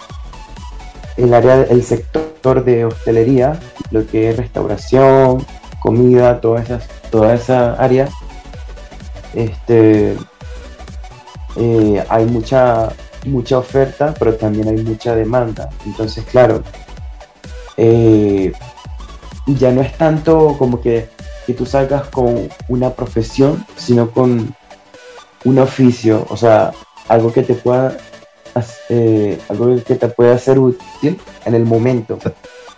[1.17, 3.59] el área, el sector de hostelería,
[3.91, 5.45] lo que es restauración,
[5.83, 8.09] comida, toda esa, toda esa área,
[9.35, 10.17] este,
[11.57, 12.91] eh, hay mucha,
[13.27, 15.71] mucha oferta, pero también hay mucha demanda.
[15.87, 16.63] Entonces, claro,
[17.77, 18.53] eh,
[19.47, 21.09] ya no es tanto como que,
[21.47, 24.55] que tú salgas con una profesión, sino con
[25.45, 26.73] un oficio, o sea,
[27.09, 27.97] algo que te pueda
[28.89, 32.19] eh, algo que te pueda ser útil en el momento.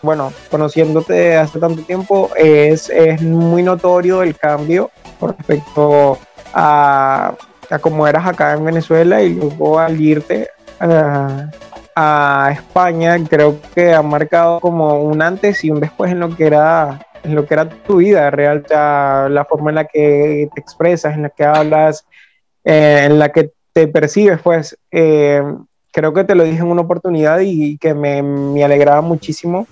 [0.03, 6.19] Bueno, conociéndote hace tanto tiempo, es, es muy notorio el cambio con respecto
[6.53, 7.35] a,
[7.73, 10.49] a cómo eras acá en Venezuela y luego al irte
[10.79, 11.51] a,
[11.97, 16.47] a España, creo que ha marcado como un antes y un después en lo que
[16.47, 20.61] era en lo que era tu vida real, ya la forma en la que te
[20.61, 22.05] expresas, en la que hablas,
[22.65, 25.43] eh, en la que te percibes, pues eh,
[25.93, 29.67] creo que te lo dije en una oportunidad y que me, me alegraba muchísimo.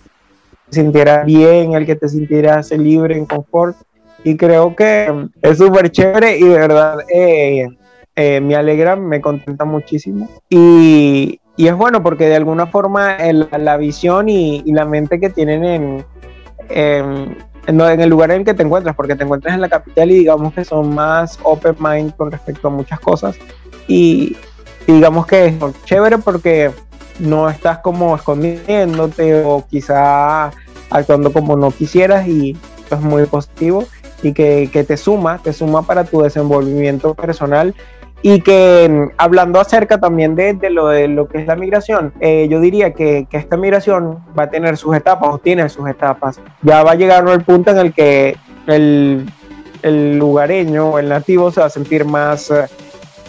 [0.69, 3.77] Te sintieras bien, el que te sintieras libre, en confort.
[4.23, 7.67] Y creo que es súper chévere y de verdad eh,
[8.21, 10.29] eh, me alegra, me contenta muchísimo.
[10.51, 15.19] Y, y, es bueno porque de alguna forma el, la visión y, y, la mente
[15.19, 16.05] que tienen en,
[16.69, 20.19] en, en, el lugar en que te encuentras, porque te encuentras en la capital y
[20.19, 23.39] digamos que son más open mind con respecto a muchas cosas
[23.89, 24.37] y
[24.87, 25.55] digamos que es
[25.85, 26.71] chévere porque
[27.21, 30.51] no estás como escondiéndote o quizá
[30.91, 32.55] actuando como no quisieras y
[32.91, 33.85] es muy positivo
[34.23, 37.75] y que, que, te suma, te suma para tu desenvolvimiento personal
[38.23, 42.61] y que hablando acerca también de, lo, de lo que es la migración, eh, yo
[42.61, 46.41] diría que, que, esta migración va a tener sus etapas o tiene sus etapas.
[46.63, 49.31] Ya va a llegar el punto en el que el,
[49.83, 52.51] el lugareño, el nativo se va a sentir más...
[52.51, 52.67] Eh,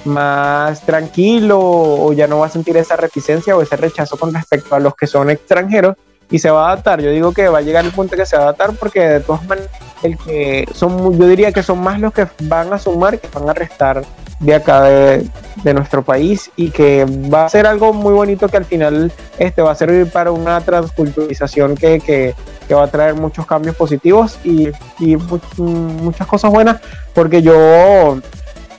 [0.04, 4.74] más tranquilo o ya no va a sentir esa reticencia o ese rechazo con respecto
[4.74, 5.96] a los que son extranjeros
[6.30, 7.02] y se va a adaptar.
[7.02, 9.20] Yo digo que va a llegar el punto que se va a adaptar porque de
[9.20, 9.70] todas maneras
[10.02, 13.50] el que son, yo diría que son más los que van a sumar que van
[13.50, 14.04] a restar
[14.42, 15.30] de acá de,
[15.64, 19.62] de, nuestro país y que va a ser algo muy bonito que al final este
[19.62, 22.36] va a servir para una transculturización que, que,
[22.68, 24.70] que va a traer muchos cambios positivos y,
[25.00, 25.16] y
[25.58, 26.82] muchas cosas buenas
[27.14, 28.18] porque yo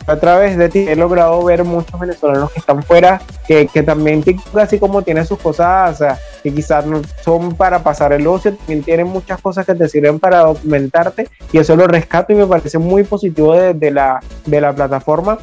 [0.07, 4.25] a través de ti he logrado ver muchos venezolanos que están fuera, que, que también
[4.61, 8.55] así como tiene sus cosas o sea, que quizás no son para pasar el ocio,
[8.55, 12.47] también tienen muchas cosas que te sirven para documentarte y eso lo rescato y me
[12.47, 15.39] parece muy positivo de, de la, de la plataforma.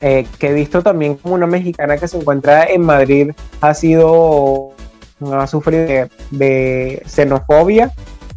[0.00, 3.30] Eh, que he visto también como una mexicana que se encuentra en Madrid
[3.62, 4.72] ha sido
[5.32, 7.90] ha sufrido de, de xenofobia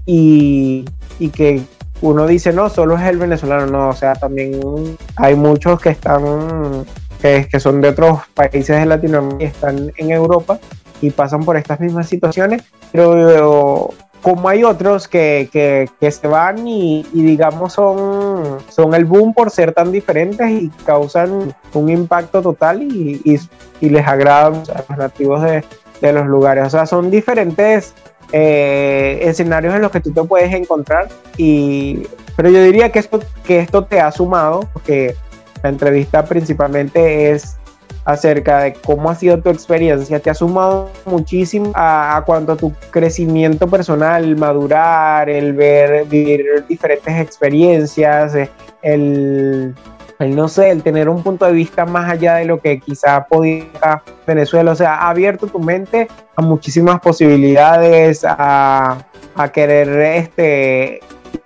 [0.05, 0.86] y,
[1.20, 1.64] y que
[2.01, 6.85] uno dice, no, solo es el venezolano, no, o sea, también hay muchos que están,
[7.21, 10.59] que, que son de otros países de Latinoamérica y están en Europa
[11.01, 13.89] y pasan por estas mismas situaciones, pero
[14.21, 19.33] como hay otros que, que, que se van y, y, digamos son, son el boom
[19.33, 23.39] por ser tan diferentes y causan un impacto total y, y,
[23.79, 25.63] y les agradan a los nativos de,
[26.01, 26.65] de los lugares.
[26.65, 27.93] O sea, son diferentes
[28.32, 31.07] eh, escenarios en los que tú te puedes encontrar.
[31.38, 32.03] Y,
[32.36, 35.15] pero yo diría que esto, que esto te ha sumado, porque
[35.63, 37.57] la entrevista principalmente es
[38.05, 42.71] acerca de cómo ha sido tu experiencia, te ha sumado muchísimo a, cuanto a tu
[42.89, 48.34] crecimiento personal, madurar, el ver, vivir diferentes experiencias,
[48.82, 49.75] el
[50.20, 53.26] el no sé, el tener un punto de vista más allá de lo que quizá
[53.26, 58.97] podía Venezuela, o sea, ha abierto tu mente a muchísimas posibilidades, a,
[59.36, 60.99] a querer este,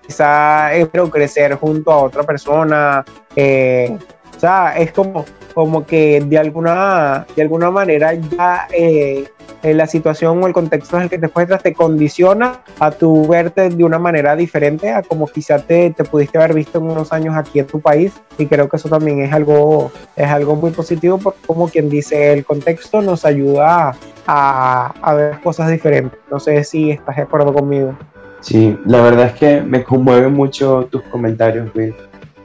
[0.08, 0.70] quizá
[1.12, 3.04] crecer junto a otra persona,
[3.36, 3.98] eh,
[4.42, 9.26] sea, es como, como que de alguna, de alguna manera ya eh,
[9.64, 13.70] la situación o el contexto en el que te encuentras te condiciona a tu verte
[13.70, 17.36] de una manera diferente a como quizá te, te, pudiste haber visto en unos años
[17.38, 21.20] aquí en tu país y creo que eso también es algo, es algo muy positivo
[21.20, 26.20] porque como quien dice el contexto nos ayuda a, a ver cosas diferentes.
[26.32, 27.96] No sé si estás de acuerdo conmigo.
[28.40, 31.94] Sí, la verdad es que me conmueve mucho tus comentarios, Will.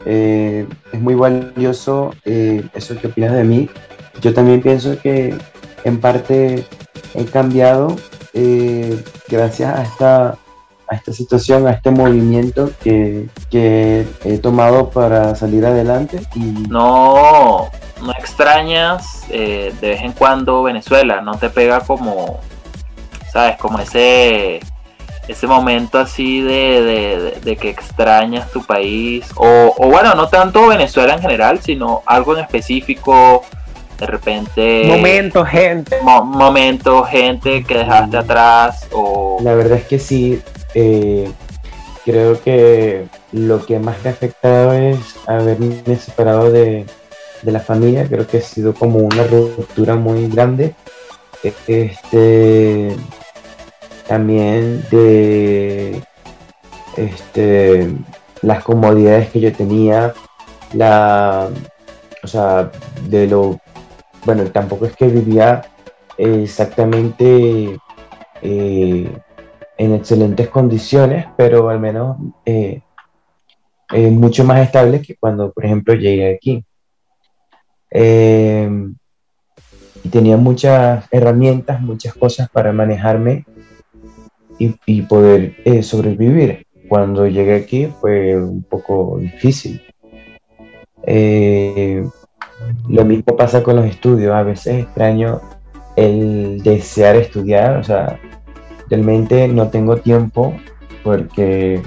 [0.08, 3.68] Eh, es muy valioso eh, eso que opinas de mí.
[4.20, 5.36] Yo también pienso que
[5.82, 6.64] en parte
[7.14, 7.96] he cambiado
[8.32, 10.38] eh, gracias a esta,
[10.88, 16.20] a esta situación, a este movimiento que, que, he tomado para salir adelante.
[16.68, 17.68] No,
[18.00, 22.38] no extrañas de vez en cuando Venezuela, no te pega como,
[23.32, 23.56] ¿sabes?
[23.56, 24.60] Como ese
[25.28, 31.14] ese momento así de, de, que extrañas tu país, o, o, bueno, no tanto Venezuela
[31.14, 33.42] en general, sino algo en específico,
[33.98, 34.84] de repente...
[34.86, 35.96] Momento, gente.
[36.02, 39.38] momento, gente que dejaste atrás, o...
[39.42, 40.40] La verdad es que sí,
[40.74, 41.30] eh,
[42.04, 46.86] creo que lo que más me ha afectado es haberme separado de,
[47.42, 50.74] de la familia, creo que ha sido como una ruptura muy grande.
[51.42, 52.96] Este
[54.06, 56.02] también de
[56.96, 57.92] este,
[58.42, 60.14] las comodidades que yo tenía,
[60.72, 61.48] la,
[62.22, 62.70] o sea,
[63.08, 63.58] de lo,
[64.24, 65.62] bueno, tampoco es que vivía
[66.18, 67.78] exactamente
[68.42, 69.18] eh,
[69.78, 72.82] en excelentes condiciones, pero al menos eh,
[73.92, 76.64] mucho más estable que cuando, por ejemplo, llegué aquí.
[77.90, 78.68] Eh,
[80.02, 83.44] y tenía muchas herramientas, muchas cosas para manejarme
[84.58, 86.66] y, poder eh, sobrevivir.
[86.88, 89.82] Cuando llegué aquí fue un poco difícil.
[91.02, 92.04] Eh,
[92.88, 94.32] lo mismo pasa con los estudios.
[94.34, 95.40] A veces extraño
[95.96, 97.76] el desear estudiar.
[97.78, 98.20] O sea,
[98.88, 100.54] realmente no tengo tiempo
[101.02, 101.82] porque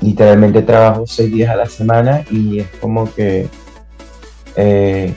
[0.00, 3.48] literalmente trabajo seis días a la semana y es como que
[4.56, 5.12] eh,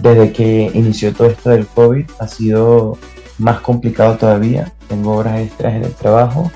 [0.00, 2.96] desde que inició todo esto del COVID ha sido
[3.40, 4.72] más complicado todavía.
[4.88, 6.50] Tengo horas extras en el trabajo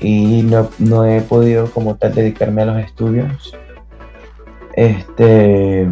[0.00, 3.56] y no, no he podido como tal dedicarme a los estudios.
[4.74, 5.88] Este,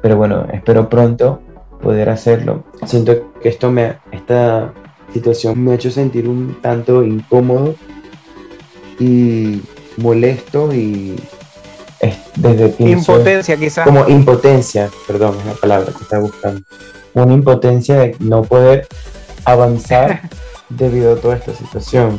[0.00, 1.40] pero bueno, espero pronto
[1.80, 2.64] poder hacerlo.
[2.86, 4.72] Siento que esto me, esta
[5.12, 7.74] situación me ha hecho sentir un tanto incómodo
[8.98, 9.60] y
[9.98, 11.16] molesto y
[12.36, 16.62] desde impotencia quizás como impotencia perdón es la palabra que estaba buscando
[17.14, 18.88] una impotencia de no poder
[19.44, 20.20] avanzar
[20.68, 22.18] debido a toda esta situación.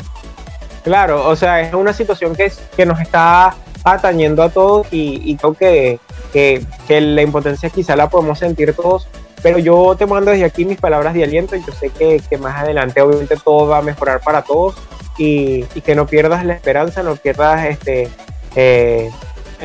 [0.84, 5.54] Claro, o sea, es una situación que, que nos está atañendo a todos y, creo
[5.54, 6.00] que,
[6.32, 9.08] que, la impotencia quizá la podemos sentir todos,
[9.42, 12.38] pero yo te mando desde aquí mis palabras de aliento y yo sé que, que
[12.38, 14.76] más adelante obviamente todo va a mejorar para todos
[15.18, 18.10] y, y que no pierdas la esperanza, no pierdas este,
[18.56, 19.10] eh,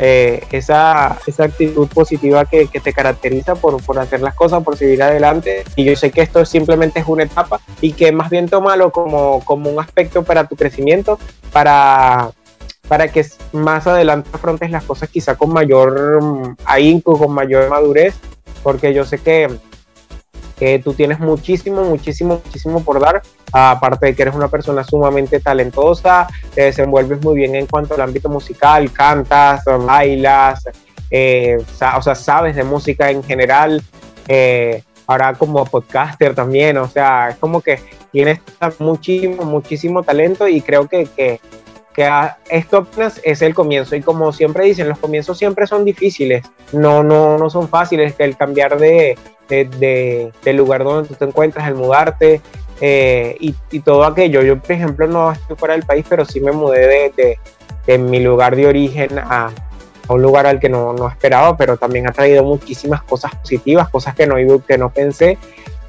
[0.01, 4.77] eh, esa, esa, actitud positiva que, que te caracteriza por, por, hacer las cosas, por
[4.77, 5.65] seguir adelante.
[5.75, 9.45] Y yo sé que esto simplemente es una etapa y que más bien tómalo como,
[9.45, 11.19] como un aspecto para tu crecimiento,
[11.53, 12.31] para,
[12.87, 18.15] para que más adelante afrontes las cosas quizá con mayor mm, ahínco, con mayor madurez,
[18.63, 19.49] porque yo sé que
[20.83, 26.27] tú tienes muchísimo, muchísimo, muchísimo por dar, aparte de que eres una persona sumamente talentosa,
[26.55, 30.65] te desenvuelves muy bien en cuanto al ámbito musical, cantas, bailas,
[31.11, 33.83] eh, o sea, sabes de música en general,
[34.27, 37.81] eh, ahora como podcaster también, o sea, es como que
[38.13, 38.41] tienes
[38.79, 41.41] muchísimo, muchísimo talento y creo que,
[41.99, 42.09] que
[42.49, 47.03] esto apenas es el comienzo y como siempre dicen, los comienzos siempre son difíciles, no,
[47.03, 49.19] no, no son fáciles, el cambiar de,
[49.49, 52.41] de, del lugar donde tú te encuentras, el mudarte
[52.81, 54.43] eh, y, todo aquello.
[54.43, 57.37] Yo, por ejemplo, no estoy fuera del país, pero sí me mudé de,
[57.85, 59.51] de, mi lugar de origen a,
[60.09, 63.89] a, un lugar al que no, no esperaba, pero también ha traído muchísimas cosas positivas,
[63.89, 65.37] cosas que no, que no pensé.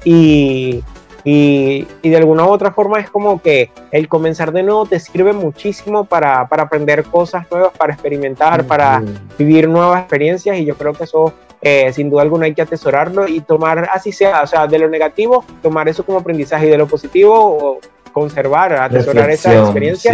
[0.02, 0.82] Y,
[1.24, 4.98] y, y, de alguna u otra forma es como que el comenzar de nuevo te
[4.98, 9.02] sirve muchísimo para, para aprender cosas nuevas, para experimentar, para
[9.38, 13.28] vivir nuevas experiencias y yo creo que eso eh, sin duda alguna hay que atesorarlo
[13.28, 16.78] y tomar así sea, o sea, de lo negativo, tomar eso como aprendizaje y de
[16.78, 17.80] lo positivo
[18.12, 20.12] conservar, atesorar esa experiencia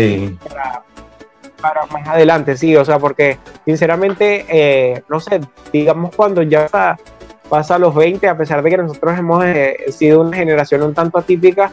[0.49, 0.83] para,
[1.61, 5.41] para, más adelante, sí, o sea, porque sinceramente, eh, no sé,
[5.73, 6.69] digamos cuando ya
[7.49, 11.19] pasa, los 20, a pesar de que nosotros hemos eh, sido una generación un tanto
[11.19, 11.71] atípica,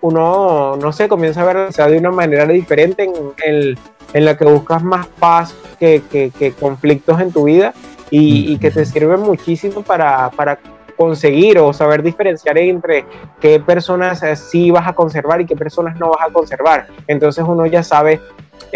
[0.00, 3.12] uno, no sé, comienza a ver o sea, de una manera diferente en,
[3.44, 3.78] en,
[4.12, 7.74] en la que buscas más paz que, que, que conflictos en tu vida
[8.10, 10.58] y, que te sirve muchísimo para, para
[10.96, 13.04] conseguir o saber diferenciar entre
[13.40, 16.86] qué personas eh, sí vas a conservar y qué personas no vas a conservar.
[17.08, 18.20] Entonces uno ya sabe,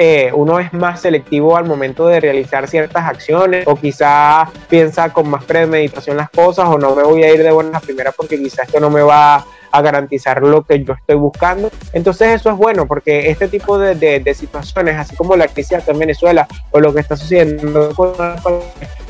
[0.01, 5.28] eh, uno es más selectivo al momento de realizar ciertas acciones o quizá piensa con
[5.28, 8.68] más premeditación las cosas o no me voy a ir de buena primera porque quizás
[8.68, 11.72] esto no me va a garantizar lo que yo estoy buscando.
[11.92, 15.99] Entonces eso es bueno porque este tipo de, de, situaciones, así como la crisis en
[15.99, 17.92] Venezuela o lo que está sucediendo,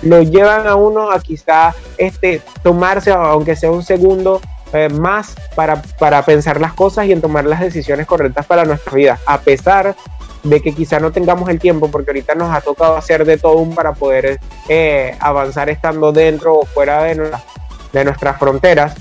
[0.01, 4.41] lo llevan a uno a quizá este, tomarse, aunque sea un segundo,
[4.73, 8.93] eh, más para, para pensar las cosas y en tomar las decisiones correctas para nuestra
[8.93, 9.97] vida, a pesar
[10.43, 13.57] de que quizá no tengamos el tiempo, porque ahorita nos ha tocado hacer de todo
[13.57, 14.39] un para poder
[14.69, 17.31] eh, avanzar estando dentro o fuera de,
[17.93, 18.95] de nuestras fronteras.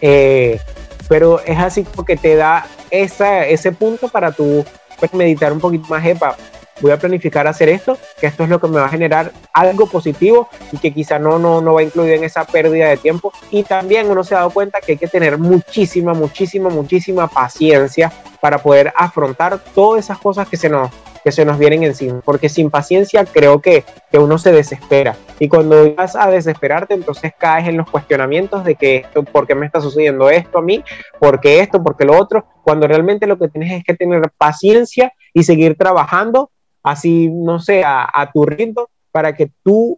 [0.00, 0.60] Eh,
[1.08, 4.64] pero es así porque te da esa, ese punto para tú
[4.98, 6.36] pues, meditar un poquito más, epa,
[6.80, 9.86] voy a planificar hacer esto, que esto es lo que me va a generar algo
[9.86, 13.32] positivo y que quizá no, no, no va a incluir en esa pérdida de tiempo.
[13.50, 18.12] Y también uno se ha dado cuenta que hay que tener muchísima, muchísima, muchísima paciencia
[18.40, 20.90] para poder afrontar todas esas cosas que se nos,
[21.24, 25.16] que se nos vienen encima, porque sin paciencia creo que, que uno se desespera.
[25.38, 29.54] Y cuando vas a desesperarte, entonces caes en los cuestionamientos de que esto, ¿por qué
[29.54, 30.84] me está sucediendo esto a mí?
[31.18, 31.82] ¿Por qué esto?
[31.82, 32.46] ¿Por qué lo otro?
[32.62, 36.50] Cuando realmente lo que tienes es que tener paciencia y seguir trabajando
[36.84, 39.96] así, no sé, a, a tu ritmo para que tú,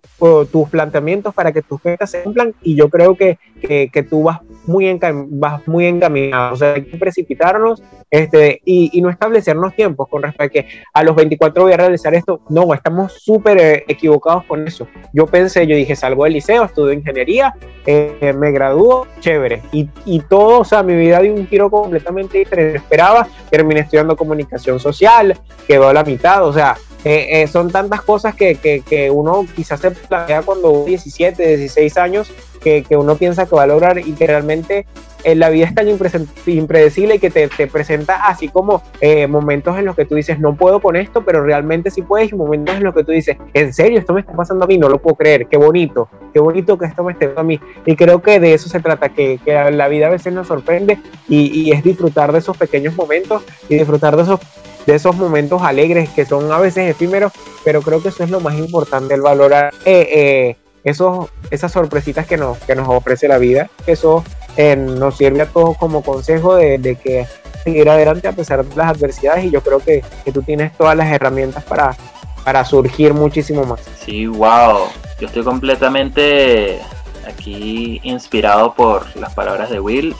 [0.52, 4.24] tus planteamientos, para que tus metas se cumplan y yo creo que, que, que tú
[4.24, 9.74] vas muy, vas muy encaminado, o sea, hay que precipitarnos este, y, y, no establecernos
[9.74, 13.58] tiempos con respecto a que a los 24 voy a realizar esto, no, estamos súper
[13.58, 14.86] eh, equivocados con eso.
[15.14, 17.54] Yo pensé, yo dije, salgo del liceo, estudio ingeniería,
[17.86, 22.36] eh, me gradúo, chévere, y, y, todo, o sea, mi vida dio un giro completamente
[22.36, 26.76] diferente, esperaba, terminé estudiando comunicación social, quedó a la mitad, o sea,
[27.06, 31.96] eh, eh, son tantas cosas que, que, que, uno quizás se plantea cuando 17, 16
[31.98, 34.86] años, que, que, uno piensa que va a lograr y que realmente
[35.22, 39.78] eh, la vida es tan impredecible y que te, te presenta así como eh, momentos
[39.78, 42.74] en los que tú dices, no puedo con esto, pero realmente sí puedes, y momentos
[42.74, 44.98] en los que tú dices, en serio, esto me está pasando a mí, no lo
[44.98, 47.60] puedo creer, qué bonito, qué bonito que esto me esté pasando a mí.
[47.84, 50.98] Y creo que de eso se trata, que, la vida a veces nos sorprende
[51.28, 54.40] y, y es disfrutar de esos pequeños momentos y disfrutar de esos
[54.86, 57.32] de esos momentos alegres que son a veces efímeros,
[57.64, 62.26] pero creo que eso es lo más importante, el valorar eh, eh, esos, esas sorpresitas
[62.26, 63.68] que nos, que nos ofrece la vida.
[63.86, 64.24] Eso
[64.56, 67.26] eh, nos sirve a todos como consejo de, de, que
[67.64, 70.96] seguir adelante a pesar de las adversidades y yo creo que, que tú tienes todas
[70.96, 71.96] las herramientas para,
[72.44, 73.80] para surgir muchísimo más.
[74.04, 74.86] Sí, wow.
[75.18, 76.78] Yo estoy completamente
[77.26, 80.14] aquí inspirado por las palabras de Will.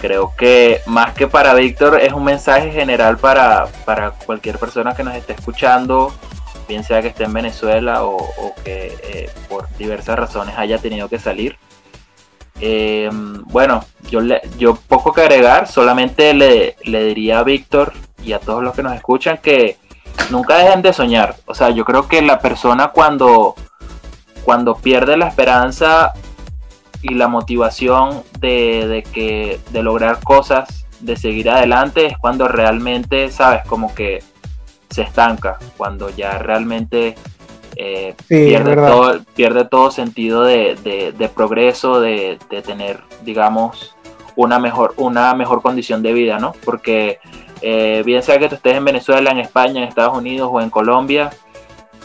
[0.00, 5.02] Creo que más que para Víctor es un mensaje general para, para, cualquier persona que
[5.02, 6.12] nos esté escuchando,
[6.68, 11.08] bien sea que esté en Venezuela o, o que eh, por diversas razones haya tenido
[11.08, 11.58] que salir.
[12.60, 17.92] Eh, bueno, yo, le, yo poco que agregar, solamente le, le diría a Víctor
[18.22, 19.76] y a todos los que nos escuchan que
[20.30, 21.36] nunca dejen de soñar.
[21.46, 23.54] O sea, yo creo que la persona cuando,
[24.44, 26.12] cuando pierde la esperanza
[27.02, 33.30] y la motivación de, de, que, de lograr cosas, de seguir adelante, es cuando realmente,
[33.30, 34.22] sabes, como que
[34.90, 37.14] se estanca, cuando ya realmente
[37.76, 43.94] eh, sí, pierde, todo, pierde todo sentido de, de, de progreso, de, tener, digamos,
[44.34, 46.52] una mejor, una mejor condición de vida, ¿no?
[46.64, 47.18] Porque
[47.60, 50.70] eh, bien sea que tú estés en Venezuela, en España, en Estados Unidos o en
[50.70, 51.30] Colombia,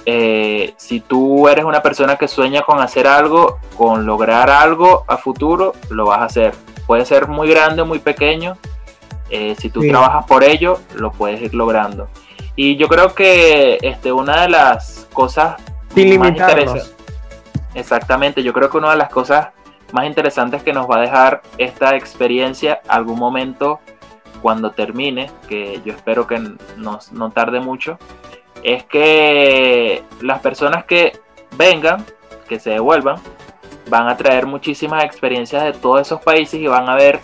[0.06, 5.18] eh, si tú eres una persona que sueña con hacer algo, con lograr algo a
[5.18, 6.54] futuro, lo vas a hacer.
[6.86, 8.58] Puede ser muy grande o muy pequeño.
[9.30, 9.90] Eh, si tú sí.
[9.90, 12.10] trabajas por ello, lo puedes ir logrando.
[12.56, 15.56] Y yo creo que este, una de las cosas
[15.94, 16.94] Sin más interesantes.
[17.74, 19.48] Exactamente, yo creo que una de las cosas
[19.92, 23.80] más interesantes que nos va a dejar esta experiencia algún momento
[24.42, 26.38] cuando termine, que yo espero que
[26.78, 27.98] no, no tarde mucho,
[28.64, 31.20] es que las personas que
[31.58, 32.06] vengan,
[32.48, 33.18] que se devuelvan,
[33.90, 37.20] van a traer muchísimas experiencias de todos esos países y van a ver,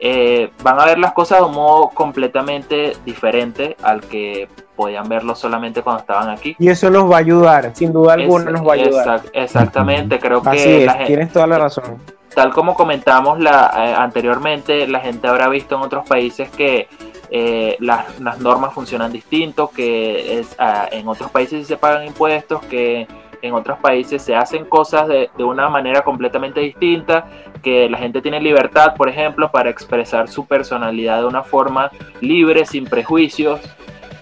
[0.00, 5.34] eh, van a ver las cosas de un modo completamente diferente al que podían verlo
[5.34, 6.56] solamente cuando estaban aquí.
[6.58, 9.16] Y eso nos va a ayudar, sin duda alguna es, nos va a ayudar.
[9.16, 10.80] Exact, exactamente, creo Así que...
[10.80, 11.98] Es, la gente, tienes toda la razón.
[12.34, 16.88] Tal como comentamos la, eh, anteriormente, la gente habrá visto en otros países que
[17.34, 23.08] eh, las, normas funcionan distinto, que es, uh, en otros países se pagan impuestos, que
[23.40, 27.26] en otros países se hacen cosas de, de, una manera completamente distinta,
[27.62, 32.66] que la gente tiene libertad, por ejemplo, para expresar su personalidad de una forma libre,
[32.66, 33.60] sin prejuicios.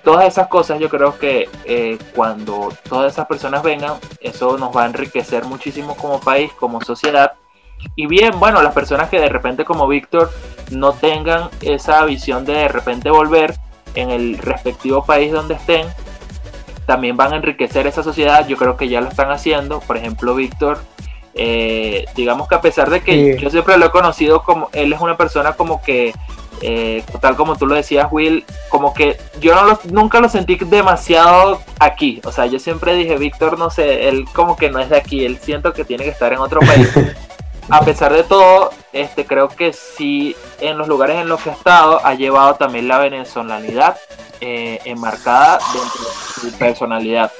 [0.04, 4.84] Todas esas cosas yo creo que eh, cuando todas esas personas vengan, eso nos va
[4.84, 7.32] a enriquecer muchísimo como país, como sociedad
[7.96, 10.30] y bien, bueno, las personas que de repente como Víctor
[10.70, 13.54] no tengan esa visión de de repente volver
[13.94, 15.86] en el respectivo país donde estén,
[16.86, 18.46] también van a enriquecer esa sociedad.
[18.48, 19.80] Yo creo que ya lo están haciendo.
[19.80, 20.78] Por ejemplo, Víctor,
[21.34, 23.40] eh, digamos que a pesar de que sí.
[23.40, 26.12] yo siempre lo he conocido como, él es una persona como que,
[26.62, 30.56] eh, tal como tú lo decías, Will, como que yo no lo, nunca lo sentí
[30.56, 32.20] demasiado aquí.
[32.24, 35.24] O sea, yo siempre dije, Víctor, no sé, él como que no es de aquí,
[35.24, 36.90] él siento que tiene que estar en otro país.
[37.68, 41.52] a pesar de todo, este, creo que sí, en los lugares en los que ha
[41.52, 43.98] estado, ha llevado también la venezolanidad
[44.40, 47.30] eh, enmarcada dentro de su personalidad.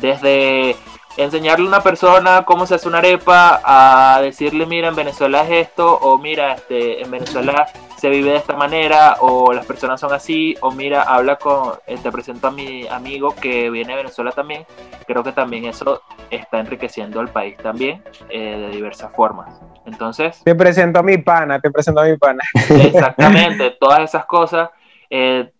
[0.00, 0.76] Desde
[1.16, 5.68] enseñarle a una persona cómo se hace una arepa, a decirle, mira, en Venezuela es
[5.68, 10.12] esto, o mira, este, en Venezuela se vive de esta manera, o las personas son
[10.12, 14.32] así, o mira, habla con, eh, te presento a mi amigo que viene de Venezuela
[14.32, 14.66] también,
[15.06, 19.60] creo que también eso está enriqueciendo al país también eh, de diversas formas.
[19.86, 20.42] Entonces...
[20.44, 22.42] Te presento a mi pana, te presento a mi pana.
[22.70, 24.70] Exactamente, todas esas cosas.
[25.10, 25.50] Eh,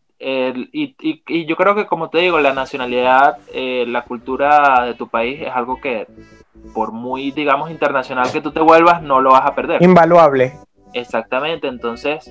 [0.73, 5.41] y, yo creo que, como te digo, la nacionalidad, eh, la cultura de tu país
[5.43, 6.07] es algo que,
[6.73, 9.83] por muy, digamos, internacional que tú te vuelvas, no lo vas a perder.
[9.83, 10.55] Invaluable.
[10.95, 12.27] Exactamente, entonces...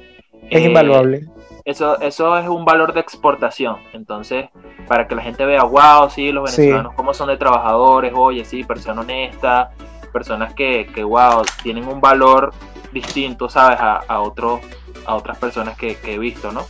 [0.50, 1.28] Es eh, invaluable.
[1.66, 3.78] Eso, eso es un valor de exportación.
[3.94, 4.50] Entonces,
[4.88, 8.64] para que la gente vea, wow, sí, los venezolanos, cómo son de trabajadores, oye, sí,
[8.64, 9.70] personas honestas,
[10.12, 12.54] personas que, que wow, tienen un valor
[12.92, 13.80] distinto, ¿sabes?
[13.80, 14.60] A, a, otros,
[15.06, 16.66] a otras personas que, que he visto, ¿no?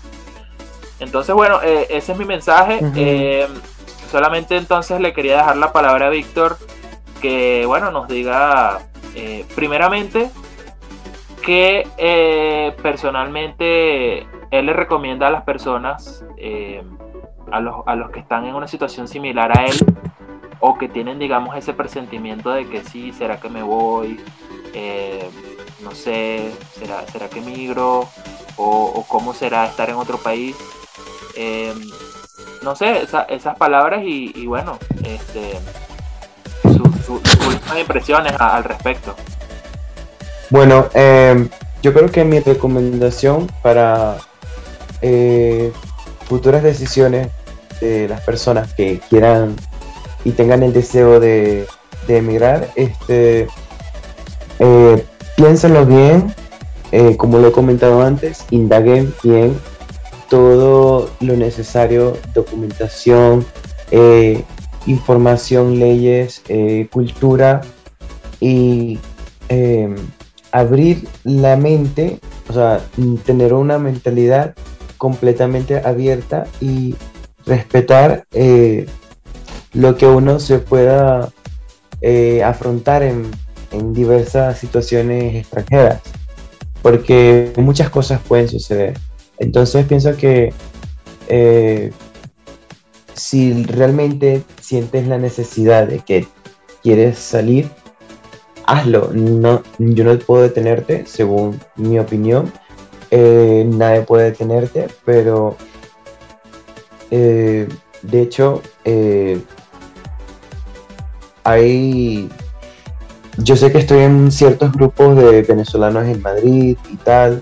[0.99, 2.79] Entonces, bueno, eh, ese es mi mensaje.
[2.95, 3.47] Eh,
[4.09, 6.57] solamente entonces le quería dejar la palabra a Víctor,
[7.21, 8.79] que, bueno, nos diga,
[9.15, 10.29] eh, primeramente,
[11.45, 16.25] que personalmente él le recomienda a las personas,
[17.51, 19.75] a, los, a los que están en una situación similar a él,
[20.59, 24.19] o que tienen, digamos, ese presentimiento de que sí, ¿será que me voy?
[25.83, 28.07] no sé, ¿será, ¿será que migro?
[28.55, 30.55] O, o, cómo será estar en otro país.
[31.35, 31.77] Em,
[32.61, 35.59] no sé, esas palabras y, bueno, este,
[37.05, 37.21] sus
[37.77, 39.15] impresiones al respecto.
[40.49, 41.49] Bueno, em,
[41.81, 44.17] yo creo que mi recomendación para
[45.01, 45.71] eh,
[46.27, 47.29] futuras decisiones
[47.81, 49.55] de las personas que quieran
[50.23, 51.67] y tengan el deseo de,
[52.07, 53.47] emigrar, este,
[54.59, 56.33] eh, piénsenlo bien,
[56.91, 59.59] eh, como lo he comentado antes, indaguen bien
[60.29, 63.45] todo lo necesario, documentación,
[63.91, 64.43] eh,
[64.85, 66.41] información, leyes,
[66.91, 67.61] cultura
[68.39, 68.99] y
[69.49, 69.95] em,
[70.53, 72.79] abrir la mente, o sea,
[73.25, 74.55] tener una mentalidad
[74.97, 76.95] completamente abierta y
[77.45, 78.85] respetar eh,
[79.73, 81.29] lo que uno se pueda
[82.43, 83.31] afrontar en,
[83.71, 86.01] en diversas situaciones extranjeras,
[86.81, 88.97] porque muchas cosas pueden suceder.
[89.39, 90.53] Entonces pienso que
[91.27, 91.91] eh,
[93.13, 96.27] si realmente sientes la necesidad de que
[96.81, 97.69] quieres salir,
[98.65, 99.09] hazlo.
[99.13, 102.51] No, yo no puedo detenerte, según mi opinión.
[103.11, 105.55] Eh, nadie puede detenerte, pero
[107.11, 107.67] eh,
[108.01, 108.61] de hecho
[111.43, 112.29] hay...
[113.37, 117.41] Yo sé que estoy en ciertos grupos de venezolanos en Madrid y tal,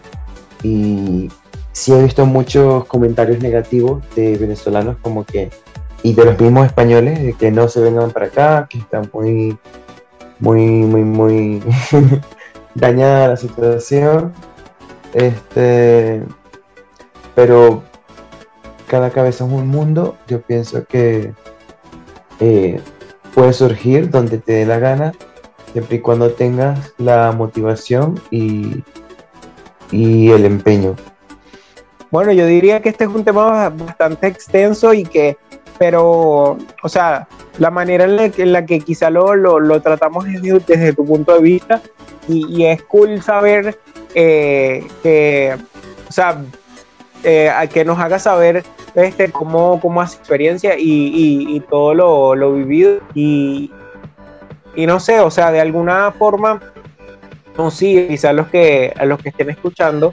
[0.63, 1.30] y
[1.74, 5.49] sí he visto muchos comentarios negativos de venezolanos como que,
[6.01, 9.57] y de los mismos españoles, de que no se vengan para acá, que están muy,
[10.41, 11.63] muy, muy, muy
[12.75, 14.33] dañada la situación.
[15.13, 16.21] Este,
[17.35, 17.83] pero
[18.87, 20.17] cada cabeza es un mundo.
[20.27, 21.33] Yo pienso que
[22.39, 22.81] eh,
[23.33, 25.13] puede surgir donde te dé la gana,
[25.71, 28.83] siempre y cuando tengas la motivación y,
[29.91, 30.95] y el empeño.
[32.09, 35.37] Bueno, yo diría que este es un tema bastante extenso y que,
[35.82, 37.27] pero, o sea,
[37.57, 41.82] la manera en la que, quizá lo, lo, tratamos desde, tu punto de vista
[42.27, 43.79] y, es cool saber
[44.13, 45.57] eh, que,
[46.07, 46.43] o sea,
[47.23, 48.63] eh, que nos haga saber
[48.93, 52.99] este, cómo, cómo hace experiencia y, todo lo, lo, vivido.
[53.15, 53.71] Y,
[54.75, 56.61] y no sé, o sea, de alguna forma,
[57.57, 60.11] no sí, quizás los que, a los que estén escuchando,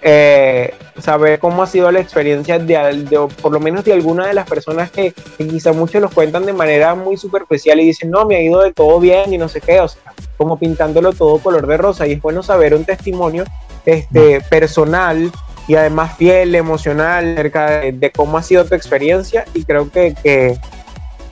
[0.00, 4.48] eh, saber cómo ha sido la experiencia de, por lo menos de alguna de las
[4.48, 8.42] personas que, quizá muchos los cuentan de manera muy superficial y dicen, no, me ha
[8.42, 10.02] ido de todo bien y no sé qué, o sea,
[10.36, 12.06] como pintándolo todo color de rosa.
[12.06, 13.44] Y es bueno saber un testimonio
[13.84, 15.30] este, personal
[15.66, 20.58] y además fiel, emocional, acerca de, cómo ha sido tu experiencia y creo que, que,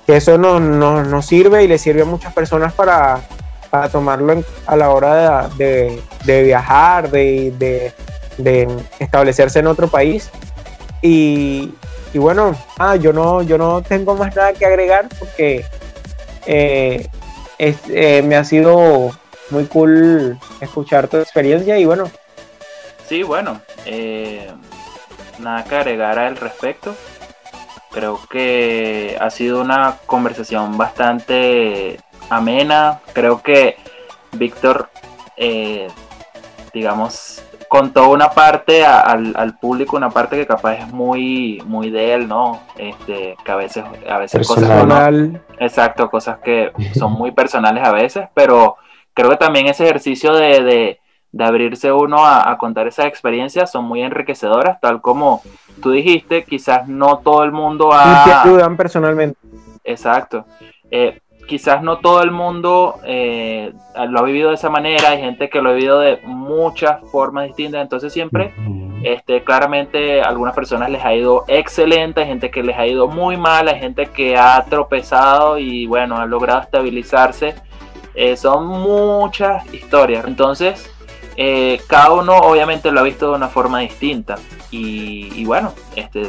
[0.09, 3.21] eso nos no, sirve y le sirve a muchas personas para,
[3.71, 7.93] para tomarlo a la hora de, de viajar, de,
[8.39, 8.69] de
[8.99, 10.31] establecerse en otro país.
[11.03, 11.73] Y,
[12.15, 15.65] bueno, ah, yo, no, yo no tengo más nada que agregar porque
[16.47, 17.07] eh,
[17.59, 19.13] eh, me ha sido
[19.51, 22.11] muy cool escuchar tu experiencia y bueno.
[23.07, 24.51] Sí, bueno, eh,
[25.39, 26.95] nada que agregar al respecto.
[27.93, 33.01] Creo que ha sido una conversación bastante amena.
[33.13, 33.77] Creo que
[34.33, 34.91] Víctor,
[36.75, 42.29] digamos, contó una parte al, público, una parte que capaz es muy, muy de él,
[42.29, 42.61] ¿no?
[42.77, 45.13] Este, que a veces, a veces cosas
[45.59, 48.77] exacto, cosas que son muy personales a veces, pero
[49.15, 51.01] creo que también ese ejercicio de,
[51.39, 55.43] abrirse uno a, contar esas experiencias son muy enriquecedoras, tal como
[55.83, 58.23] tú dijiste, quizás no todo el mundo ha...
[58.23, 59.39] Y te ayudan personalmente.
[59.85, 60.47] Exacto.
[60.91, 63.73] Eh, quizás no todo el mundo eh,
[64.09, 67.47] lo ha vivido de esa manera, hay gente que lo ha vivido de muchas formas
[67.47, 68.53] distintas, entonces siempre,
[69.03, 73.09] este, claramente a algunas personas les ha ido excelente, hay gente que les ha ido
[73.09, 77.55] muy mal, hay gente que ha tropezado y bueno, ha logrado estabilizarse,
[78.15, 80.93] eh, son muchas historias, entonces
[81.37, 84.37] eh, cada uno obviamente lo ha visto de una forma distinta.
[84.71, 86.29] Y, bueno, este,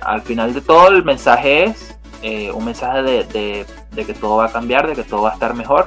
[0.00, 1.93] al final de todo el mensaje es
[2.26, 5.52] eh, un mensaje de, que todo va a cambiar, de que todo va a estar
[5.52, 5.84] mejor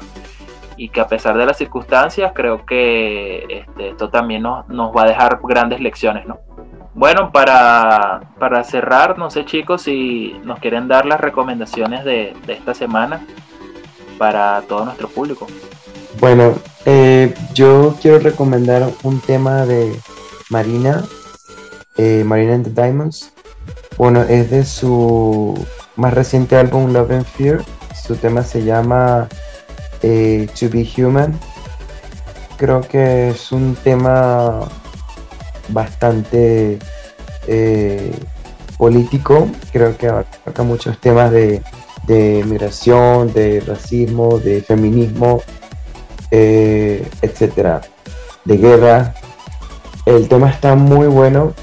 [0.75, 5.07] y que a pesar de las circunstancias creo que este, esto también nos, va a
[5.07, 6.37] dejar grandes lecciones, ¿no?
[6.93, 8.21] Bueno, para,
[8.65, 13.25] cerrar, no sé chicos si nos quieren dar las recomendaciones de, esta semana
[14.19, 15.47] para todo nuestro público.
[16.19, 16.53] Bueno,
[16.85, 19.99] eh, yo quiero recomendar un tema de
[20.51, 21.03] Marina,
[21.97, 23.33] eh, Marina and the Diamonds.
[23.97, 25.55] Bueno, es de su
[25.97, 27.63] más reciente álbum Love and Fear.
[28.01, 29.27] Su tema se llama
[30.01, 31.37] eh, To Be Human.
[32.57, 34.61] Creo que es un tema
[35.69, 36.79] bastante
[37.47, 38.11] eh,
[38.77, 39.49] político.
[39.71, 41.61] Creo que abarca muchos temas de,
[42.45, 45.41] migración, de racismo, de feminismo,
[46.31, 47.81] eh, etcétera,
[48.45, 49.13] de guerra.
[50.05, 51.53] El tema está muy bueno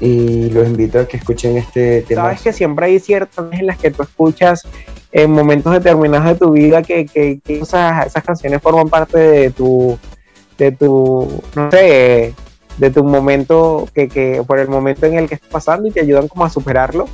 [0.00, 2.22] y los invito a que escuchen este tema.
[2.22, 4.66] Sabes que siempre hay ciertas en las que tú escuchas
[5.12, 9.98] en momentos determinados de tu vida que, que, esas, esas, canciones forman parte de tu,
[10.56, 12.34] de tu, no sé,
[12.78, 16.00] de tu momento, que, que por el momento en el que estás pasando y te
[16.00, 17.08] ayudan como a superarlo.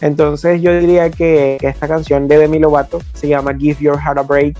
[0.00, 4.22] Entonces yo diría que, esta canción de Demi Lovato se llama Give Your Heart a
[4.22, 4.56] Break.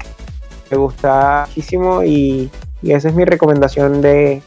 [0.70, 2.50] Me gusta muchísimo y,
[2.82, 4.42] y esa es mi recomendación de,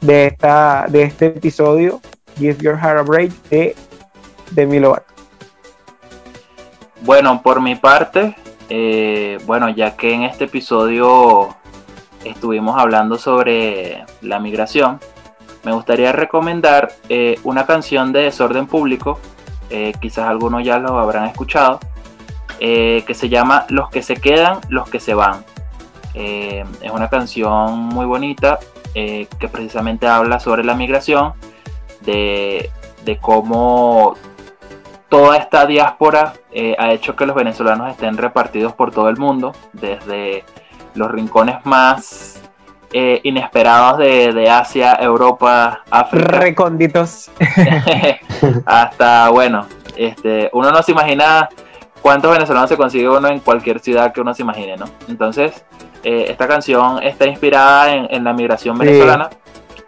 [0.00, 2.00] de, esta, de este episodio.
[2.42, 3.76] Give Your Heart a Break de
[4.50, 5.06] Demi Lovato.
[7.02, 8.36] Bueno, por mi parte,
[8.68, 11.54] eh, bueno, ya que en este episodio
[12.24, 14.98] estuvimos hablando sobre la migración,
[15.64, 19.20] me gustaría recomendar eh, una canción de Desorden Público,
[19.70, 21.78] eh, quizás algunos ya lo habrán escuchado,
[22.58, 25.44] que se llama Los que se quedan, los que se van.
[26.14, 28.60] es una canción muy bonita
[28.94, 31.32] que precisamente habla sobre la migración
[32.04, 32.70] de,
[33.20, 34.14] cómo
[35.08, 39.52] toda esta diáspora eh, ha hecho que los venezolanos estén repartidos por todo el mundo,
[39.72, 40.44] desde
[40.94, 42.40] los rincones más
[42.92, 46.38] eh, inesperados de, Asia, Europa, África.
[46.38, 47.30] Recónditos.
[48.66, 51.48] hasta, bueno, este, uno no se imagina
[52.02, 54.86] cuántos venezolanos se consigue uno en cualquier ciudad que uno se imagine, ¿no?
[55.08, 55.64] Entonces,
[56.02, 59.30] eh, esta canción está inspirada en, la migración venezolana.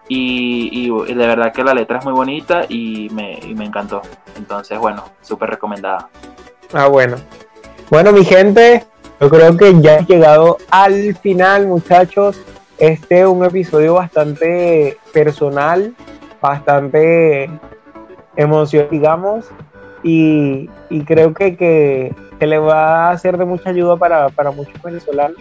[0.09, 4.03] Y, de verdad que la letra es muy bonita y me, encantó.
[4.37, 6.09] Entonces, bueno, súper recomendada.
[6.73, 7.17] Ah, bueno.
[7.91, 8.85] Bueno, mi gente,
[9.21, 12.41] yo creo que ya he llegado al final, muchachos.
[12.79, 15.95] Este es un episodio bastante personal,
[16.41, 17.49] bastante
[18.37, 19.47] emocional, digamos,
[20.03, 20.69] y,
[21.07, 25.39] creo que, que, le va a ser de mucha ayuda para, para muchos venezolanos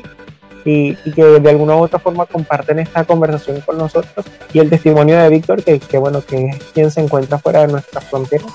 [0.66, 5.18] y, que de alguna u otra forma comparten esta conversación con nosotros y el testimonio
[5.18, 8.48] de Víctor, que, que, bueno, que es quien se encuentra fuera de nuestras fronteras.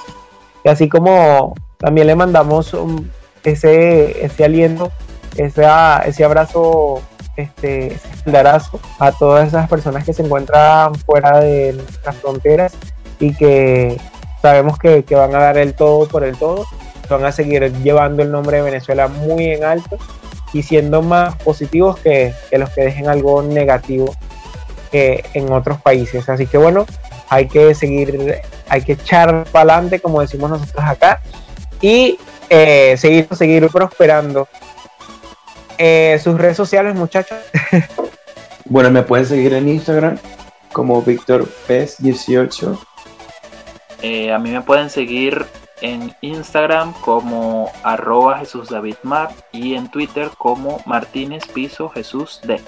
[0.65, 2.77] Y así como también le mandamos
[3.45, 4.91] ese, ese aliento,
[5.37, 5.67] ese,
[6.07, 7.03] ese abrazo,
[7.37, 8.39] este, ese
[8.99, 12.75] a todas esas personas que se encuentran fuera de nuestras fronteras
[13.21, 14.01] y que
[14.43, 16.67] sabemos que, que van a dar el todo por el todo,
[17.09, 19.99] van a seguir llevando el nombre de Venezuela muy en alto
[20.53, 24.15] y siendo más positivos que, los que dejen algo negativo
[24.91, 26.29] que en otros países.
[26.29, 26.87] Así que bueno,
[27.29, 31.21] hay que seguir, hay que echar para adelante, como decimos nosotros acá,
[31.81, 32.19] y
[32.49, 34.49] eh, seguir, seguir prosperando.
[35.77, 37.39] Eh, sus redes sociales, muchachos.
[38.65, 40.19] bueno, me pueden seguir en Instagram
[40.73, 41.49] como Víctor
[41.99, 42.79] 18
[44.03, 45.45] eh, a mí me pueden seguir
[45.81, 52.61] en Instagram como arroba Jesús David Mar y en Twitter como Martínez Piso Jesús D.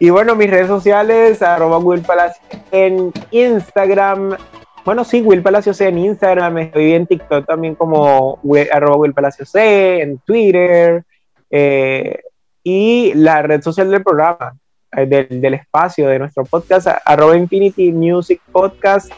[0.00, 4.36] Y bueno, mis redes sociales, arroba Will Palacio en Instagram.
[4.84, 8.40] Bueno, sí, Will Palacio C en Instagram, estoy en TikTok también como
[8.72, 11.04] arroba Will C, en Twitter,
[11.50, 12.20] eh,
[12.62, 14.56] y la red social del programa,
[14.96, 19.12] eh, del, espacio de nuestro podcast, arroba Infinity Music Podcast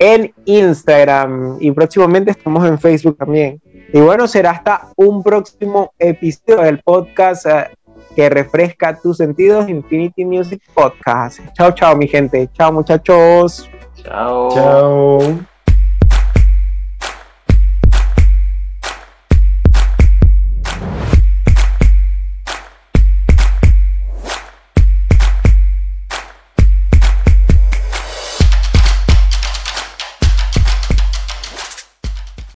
[0.00, 3.60] en Instagram y próximamente estamos en Facebook también.
[3.92, 7.68] Y bueno, será hasta un próximo episodio del podcast eh,
[8.16, 11.40] que refresca tus sentidos, Infinity Music Podcast.
[11.52, 12.48] Chao, chao, mi gente.
[12.54, 13.68] Chao, muchachos.
[14.02, 14.48] Chao.
[14.50, 15.49] Chao.